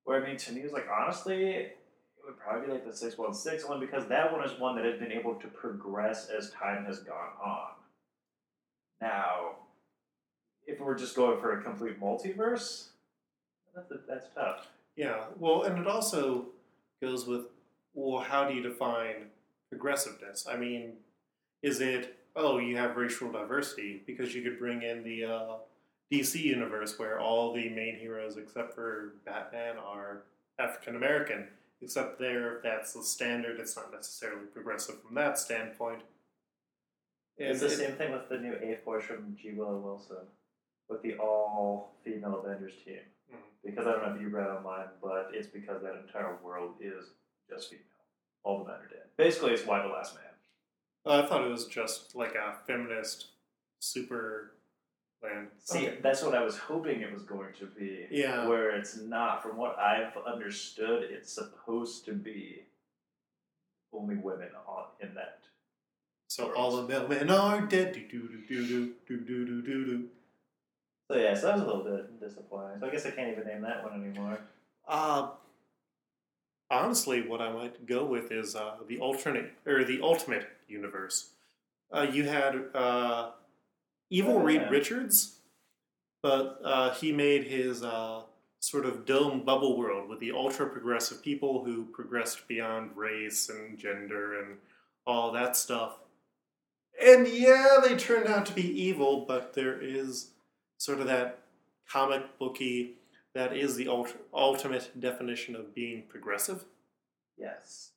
Where 0.05 0.23
I 0.23 0.27
mean, 0.27 0.37
to 0.37 0.53
me, 0.53 0.61
it's 0.61 0.73
like 0.73 0.89
honestly, 0.89 1.47
it 1.47 1.79
would 2.25 2.39
probably 2.39 2.67
be 2.67 2.73
like 2.73 2.87
the 2.87 2.97
six 2.97 3.19
one 3.19 3.35
six, 3.35 3.65
only 3.65 3.85
because 3.85 4.07
that 4.07 4.33
one 4.33 4.45
is 4.45 4.59
one 4.61 4.77
that 4.77 4.85
has 4.85 5.01
been 5.01 5.13
able 5.13 5.35
to 5.35 5.49
progress 5.49 6.29
as 6.29 6.51
time 6.53 6.85
has 6.85 7.01
gone 7.01 7.33
on. 7.43 7.71
Now, 9.01 9.57
if 10.67 10.81
we're 10.81 10.97
just 10.97 11.17
going 11.17 11.41
for 11.41 11.59
a 11.59 11.63
complete 11.63 12.01
multiverse, 12.01 12.89
that's 13.75 13.93
that's 14.09 14.27
tough. 14.35 14.69
Yeah, 14.97 15.25
well, 15.39 15.63
and 15.65 15.79
it 15.79 15.87
also 15.87 16.47
goes 17.03 17.27
with, 17.27 17.47
well, 17.95 18.23
how 18.23 18.49
do 18.49 18.55
you 18.55 18.63
define 18.63 19.31
progressiveness? 19.69 20.47
I 20.49 20.57
mean, 20.57 20.93
is 21.63 21.81
it 21.81 22.17
oh 22.37 22.59
you 22.59 22.77
have 22.77 22.97
racial 22.97 23.31
diversity 23.31 24.03
because 24.07 24.35
you 24.35 24.43
could 24.43 24.59
bring 24.59 24.83
in 24.83 25.03
the 25.03 25.25
uh, 25.25 25.55
DC 26.13 26.41
universe 26.41 26.99
where 26.99 27.19
all 27.19 27.53
the 27.53 27.69
main 27.71 27.97
heroes 27.97 28.37
except 28.37 28.75
for 28.75 29.15
Batman 29.25 29.77
are 29.79 30.23
African 30.59 30.97
American, 30.97 31.49
except 31.83 32.19
there 32.19 32.57
if 32.57 32.63
that's 32.63 32.93
the 32.93 33.03
standard, 33.03 33.59
it's 33.59 33.77
not 33.77 33.93
necessarily 33.93 34.47
progressive 34.53 35.03
from 35.03 35.15
that 35.17 35.39
standpoint. 35.39 36.03
It's 37.37 37.61
the 37.61 37.71
same 37.71 37.93
thing 37.97 38.13
with 38.13 38.29
the 38.29 38.39
new 38.39 38.55
A 38.55 38.79
Force 38.85 39.05
from 39.05 39.37
G. 39.41 39.53
Willow 39.53 39.79
Wilson, 39.79 40.27
with 40.89 41.03
the 41.03 41.15
all 41.17 41.95
female 42.05 42.41
Avengers 42.45 42.75
team. 42.85 43.01
Mhm. 43.33 43.39
Because 43.65 43.87
I 43.87 43.93
don't 43.93 44.03
know 44.09 44.15
if 44.15 44.21
you 44.21 44.29
read 44.29 44.49
online, 44.49 44.89
but 45.03 45.31
it's 45.35 45.49
because 45.49 45.83
that 45.83 45.97
entire 45.97 46.37
world 46.37 46.77
is 46.81 47.11
just 47.49 47.71
female. 47.71 47.85
All 48.45 48.59
the 48.59 48.65
men 48.71 48.81
are 48.81 48.87
dead. 48.89 49.09
Basically, 49.17 49.53
it's 49.53 49.65
Y 49.67 49.83
the 49.83 49.89
Last 49.89 50.15
Man. 50.15 50.25
I 51.07 51.27
thought 51.27 51.45
it 51.45 51.51
was 51.51 51.67
just 51.67 52.15
like 52.15 52.35
a 52.35 52.59
feminist 52.67 53.29
super 53.81 54.53
land. 55.23 55.51
See, 55.59 55.89
Okay. 55.89 56.01
that's 56.01 56.23
what 56.23 56.35
I 56.35 56.43
was 56.45 56.57
hoping 56.59 57.01
it 57.01 57.13
was 57.13 57.23
going 57.25 57.53
to 57.55 57.67
be. 57.67 58.07
Yeah. 58.11 58.47
Where 58.47 58.71
it's 58.71 58.97
not. 58.97 59.43
From 59.43 59.57
what 59.57 59.79
I've 59.79 60.17
understood, 60.19 61.03
it's 61.11 61.33
supposed 61.33 62.05
to 62.07 62.13
be 62.13 62.67
only 63.93 64.17
women 64.17 64.55
on 64.67 64.87
in 65.01 65.15
that. 65.15 65.41
So 66.35 66.53
all 66.55 66.75
the 66.75 66.89
male 66.89 67.07
men 67.07 67.31
are 67.31 67.61
dead. 67.61 67.93
Do 67.93 68.01
do 68.09 68.29
do 68.49 68.67
do 68.67 68.93
do 69.07 69.21
do 69.21 69.47
do 69.47 69.63
do 69.63 69.85
do. 69.85 70.09
So 71.09 71.17
yeah, 71.17 71.33
so 71.33 71.47
that 71.47 71.55
was 71.55 71.63
a 71.63 71.67
little 71.67 71.85
bit 71.85 72.19
disappointing. 72.19 72.81
So 72.81 72.89
I 72.89 72.91
guess 72.91 73.07
I 73.07 73.13
can't 73.13 73.31
even 73.31 73.47
name 73.47 73.63
that 73.63 73.85
one 73.85 74.05
anymore. 74.05 74.41
Uh, 74.89 75.29
honestly, 76.73 77.23
what 77.23 77.41
I 77.41 77.53
might 77.53 77.87
go 77.87 78.05
with 78.05 78.33
is 78.33 78.57
uh, 78.57 78.79
the 78.89 78.99
alternate 78.99 79.53
or 79.65 79.85
the 79.85 80.01
ultimate 80.03 80.49
universe. 80.67 81.31
Uh, 81.93 82.09
you 82.11 82.25
had 82.25 82.65
uh, 82.75 83.31
Evil 84.11 84.39
Oh, 84.39 84.43
Reed 84.43 84.63
yeah. 84.63 84.71
Richards, 84.71 85.37
but 86.21 86.59
uh, 86.65 86.95
he 86.95 87.13
made 87.13 87.45
his 87.45 87.85
uh, 87.85 88.23
sort 88.59 88.87
of 88.87 89.07
dome 89.07 89.45
bubble 89.45 89.79
world 89.79 90.09
with 90.09 90.19
the 90.19 90.33
ultra 90.33 90.69
progressive 90.69 91.23
people 91.23 91.65
who 91.65 91.85
progressed 91.85 92.49
beyond 92.49 92.91
race 92.97 93.51
and 93.51 93.79
gender 93.79 94.41
and 94.41 94.57
all 95.07 95.31
that 95.31 95.57
stuff. 95.57 96.01
And 97.03 97.27
yeah, 97.29 97.79
they 97.87 97.97
turned 97.97 98.29
out 98.29 98.47
to 98.47 98.53
be 98.53 98.63
evil, 98.83 99.25
but 99.27 99.55
there 99.55 99.81
is 99.81 100.31
sort 100.79 101.01
of 101.01 101.07
that 101.07 101.41
comic 101.89 102.39
booky 102.39 102.95
that 103.35 103.57
is 103.57 103.77
the 103.77 103.89
ult- 103.89 104.15
ultimate 104.33 104.99
definition 105.01 105.57
of 105.57 105.75
being 105.75 106.05
progressive. 106.09 106.65
Yes. 107.37 107.91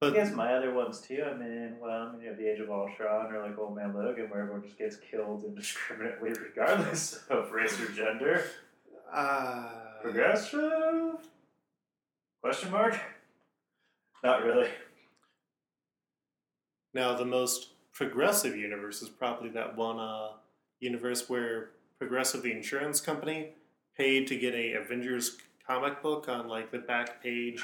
But 0.00 0.12
I 0.12 0.16
guess 0.16 0.32
my 0.32 0.54
other 0.54 0.72
ones 0.72 1.00
too. 1.00 1.22
I 1.22 1.34
mean, 1.34 1.76
well, 1.80 2.08
I 2.08 2.12
mean, 2.12 2.22
you 2.22 2.28
have 2.28 2.38
the 2.38 2.50
Age 2.50 2.60
of 2.60 2.70
Ultron 2.70 3.32
or 3.34 3.42
like 3.46 3.58
Old 3.58 3.76
Man 3.76 3.94
Logan, 3.94 4.30
where 4.30 4.40
everyone 4.42 4.62
just 4.62 4.78
gets 4.78 4.96
killed 4.96 5.44
indiscriminately, 5.44 6.30
regardless 6.40 7.22
of 7.28 7.50
race 7.52 7.78
or 7.80 7.90
gender. 7.92 8.44
uh, 9.12 9.68
Progressive? 10.02 11.16
Question 12.42 12.70
mark? 12.70 12.98
Not 14.24 14.42
really. 14.44 14.68
Now 16.94 17.14
the 17.14 17.24
most 17.24 17.68
progressive 17.92 18.56
universe 18.56 19.02
is 19.02 19.08
probably 19.08 19.48
that 19.50 19.76
one 19.76 19.98
uh, 19.98 20.30
universe 20.80 21.28
where 21.28 21.70
Progressive, 21.98 22.42
the 22.42 22.50
insurance 22.50 22.98
company, 22.98 23.50
paid 23.94 24.26
to 24.28 24.34
get 24.36 24.54
a 24.54 24.72
Avengers 24.72 25.36
comic 25.66 26.00
book 26.02 26.30
on 26.30 26.48
like 26.48 26.70
the 26.70 26.78
back 26.78 27.22
page. 27.22 27.62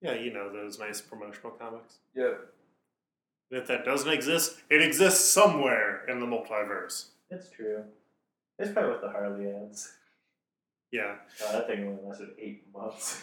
Yeah, 0.00 0.14
you 0.14 0.32
know 0.32 0.52
those 0.52 0.78
nice 0.78 1.00
promotional 1.00 1.50
comics. 1.52 1.96
Yeah. 2.14 2.34
And 3.50 3.60
if 3.60 3.66
that 3.66 3.84
doesn't 3.84 4.12
exist, 4.12 4.58
it 4.70 4.80
exists 4.80 5.28
somewhere 5.28 6.04
in 6.06 6.20
the 6.20 6.26
multiverse. 6.26 7.06
It's 7.30 7.50
true. 7.50 7.82
It's 8.60 8.70
probably 8.70 8.92
with 8.92 9.00
the 9.00 9.10
Harley 9.10 9.48
ads. 9.50 9.92
Yeah, 10.92 11.16
Uh, 11.44 11.52
that 11.52 11.66
thing 11.66 11.88
only 11.88 12.02
lasted 12.06 12.28
eight 12.38 12.62
months. 12.72 13.20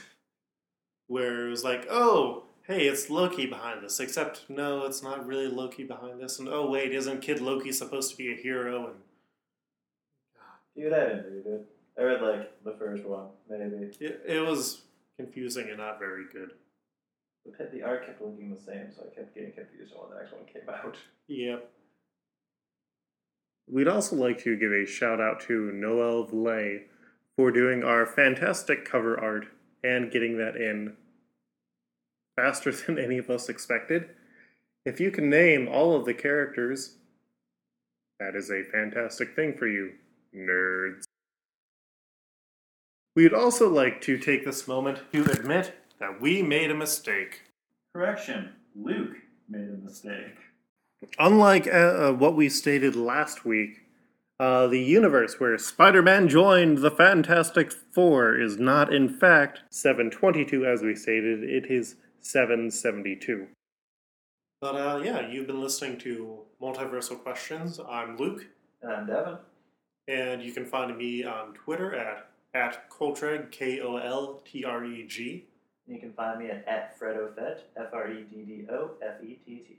where 1.07 1.47
it 1.47 1.49
was 1.49 1.63
like, 1.63 1.87
oh, 1.89 2.43
hey, 2.71 2.87
it's 2.87 3.09
Loki 3.09 3.45
behind 3.45 3.83
this, 3.83 3.99
except 3.99 4.49
no, 4.49 4.85
it's 4.85 5.03
not 5.03 5.25
really 5.25 5.47
Loki 5.47 5.83
behind 5.83 6.21
this, 6.21 6.39
and 6.39 6.47
oh 6.47 6.69
wait, 6.69 6.93
isn't 6.93 7.21
Kid 7.21 7.41
Loki 7.41 7.71
supposed 7.71 8.11
to 8.11 8.17
be 8.17 8.31
a 8.31 8.35
hero? 8.35 8.87
And 8.87 8.95
Dude, 10.75 10.93
I 10.93 10.99
didn't 10.99 11.25
read 11.25 11.45
it. 11.45 11.65
I 11.99 12.03
read 12.03 12.21
like 12.21 12.63
the 12.63 12.73
first 12.79 13.03
one, 13.03 13.27
maybe. 13.49 13.91
it, 13.99 14.21
it 14.25 14.39
was 14.39 14.81
confusing 15.17 15.67
and 15.67 15.77
not 15.77 15.99
very 15.99 16.25
good. 16.31 16.51
The, 17.45 17.69
the 17.71 17.83
art 17.83 18.05
kept 18.05 18.21
looking 18.21 18.53
the 18.53 18.61
same, 18.61 18.87
so 18.95 19.03
I 19.11 19.15
kept 19.15 19.35
getting 19.35 19.51
confused 19.51 19.93
when 19.95 20.09
the 20.09 20.21
next 20.21 20.31
one 20.31 20.45
came 20.45 20.69
out. 20.69 20.97
Yep. 21.27 21.71
We'd 23.69 23.87
also 23.87 24.17
like 24.17 24.43
to 24.43 24.57
give 24.57 24.73
a 24.73 24.85
shout 24.85 25.21
out 25.21 25.39
to 25.41 25.71
Noel 25.71 26.27
Vlay 26.27 26.81
for 27.37 27.51
doing 27.51 27.85
our 27.85 28.05
fantastic 28.05 28.83
cover 28.83 29.17
art 29.17 29.45
and 29.81 30.11
getting 30.11 30.37
that 30.39 30.57
in 30.57 30.97
faster 32.41 32.71
than 32.87 32.97
any 32.97 33.17
of 33.17 33.29
us 33.29 33.49
expected. 33.49 34.09
If 34.85 34.99
you 34.99 35.11
can 35.11 35.29
name 35.29 35.67
all 35.67 35.95
of 35.95 36.05
the 36.05 36.13
characters, 36.13 36.95
that 38.19 38.35
is 38.35 38.49
a 38.49 38.63
fantastic 38.63 39.35
thing 39.35 39.55
for 39.57 39.67
you, 39.67 39.93
nerds. 40.35 41.03
We'd 43.15 43.33
also 43.33 43.69
like 43.69 44.01
to 44.01 44.17
take 44.17 44.45
this 44.45 44.67
moment 44.67 44.99
to 45.11 45.23
admit 45.25 45.75
that 45.99 46.21
we 46.21 46.41
made 46.41 46.71
a 46.71 46.75
mistake. 46.75 47.41
Correction, 47.93 48.53
Luke 48.75 49.17
made 49.49 49.69
a 49.69 49.83
mistake. 49.83 50.37
Unlike 51.19 51.67
uh, 51.67 51.71
uh, 51.71 52.11
what 52.13 52.35
we 52.35 52.47
stated 52.47 52.95
last 52.95 53.43
week, 53.43 53.81
uh, 54.39 54.65
the 54.67 54.81
universe 54.81 55.39
where 55.39 55.57
Spider 55.57 56.01
Man 56.01 56.27
joined 56.27 56.79
the 56.79 56.89
Fantastic 56.89 57.71
Four 57.71 58.39
is 58.39 58.57
not, 58.57 58.93
in 58.93 59.09
fact, 59.09 59.61
722 59.69 60.65
as 60.65 60.81
we 60.81 60.95
stated, 60.95 61.43
it 61.43 61.69
is 61.69 61.97
772. 62.21 63.47
But 64.61 64.75
uh, 64.75 65.01
yeah, 65.03 65.27
you've 65.27 65.47
been 65.47 65.61
listening 65.61 65.97
to 65.99 66.39
Multiversal 66.61 67.21
Questions. 67.21 67.79
I'm 67.89 68.17
Luke, 68.17 68.45
And 68.81 68.91
I'm 68.91 69.07
Devin. 69.07 69.37
and 70.07 70.41
you 70.43 70.51
can 70.53 70.65
find 70.65 70.95
me 70.97 71.23
on 71.23 71.53
Twitter 71.53 71.95
at, 71.95 72.29
at 72.53 72.89
Koltreg, 72.89 73.51
K 73.51 73.79
O 73.81 73.97
L 73.97 74.41
T 74.45 74.63
R 74.63 74.85
E 74.85 75.05
G. 75.07 75.45
And 75.87 75.95
you 75.95 76.01
can 76.01 76.13
find 76.13 76.39
me 76.39 76.49
at, 76.51 76.67
at 76.67 76.99
FreddoFett, 76.99 77.61
F 77.75 77.87
R 77.91 78.11
E 78.11 78.23
D 78.31 78.43
D 78.43 78.65
O 78.71 78.91
F 79.01 79.23
E 79.23 79.39
T 79.45 79.55
T. 79.67 79.77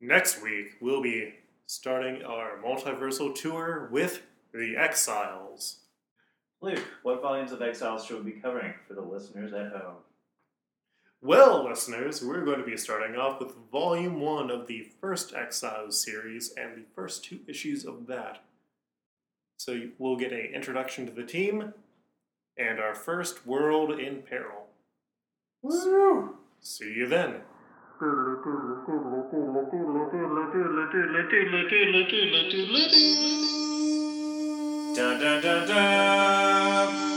Next 0.00 0.42
week, 0.42 0.76
we'll 0.80 1.02
be 1.02 1.34
starting 1.66 2.22
our 2.22 2.58
multiversal 2.64 3.34
tour 3.34 3.88
with 3.90 4.22
the 4.54 4.76
Exiles. 4.76 5.78
Luke, 6.60 6.84
what 7.02 7.20
volumes 7.20 7.50
of 7.50 7.62
Exiles 7.62 8.04
should 8.06 8.24
we 8.24 8.30
be 8.32 8.40
covering 8.40 8.74
for 8.86 8.94
the 8.94 9.00
listeners 9.02 9.52
at 9.52 9.72
home? 9.72 9.96
Well, 11.24 11.64
listeners, 11.68 12.20
we're 12.20 12.44
going 12.44 12.58
to 12.58 12.66
be 12.66 12.76
starting 12.76 13.14
off 13.14 13.38
with 13.38 13.54
Volume 13.70 14.18
1 14.20 14.50
of 14.50 14.66
the 14.66 14.88
first 15.00 15.32
Exiles 15.32 16.02
series 16.02 16.52
and 16.56 16.76
the 16.76 16.82
first 16.96 17.24
two 17.24 17.38
issues 17.46 17.84
of 17.84 18.08
that. 18.08 18.42
So 19.56 19.82
we'll 20.00 20.16
get 20.16 20.32
an 20.32 20.50
introduction 20.52 21.06
to 21.06 21.12
the 21.12 21.22
team 21.22 21.74
and 22.56 22.80
our 22.80 22.96
first 22.96 23.46
world 23.46 24.00
in 24.00 24.22
peril. 24.22 24.66
Woo! 25.62 26.38
See 26.60 26.92
you 26.92 27.06
then. 27.06 27.36
Dun 34.96 35.20
dun 35.20 35.40
dun 35.40 35.68
dun! 35.68 37.11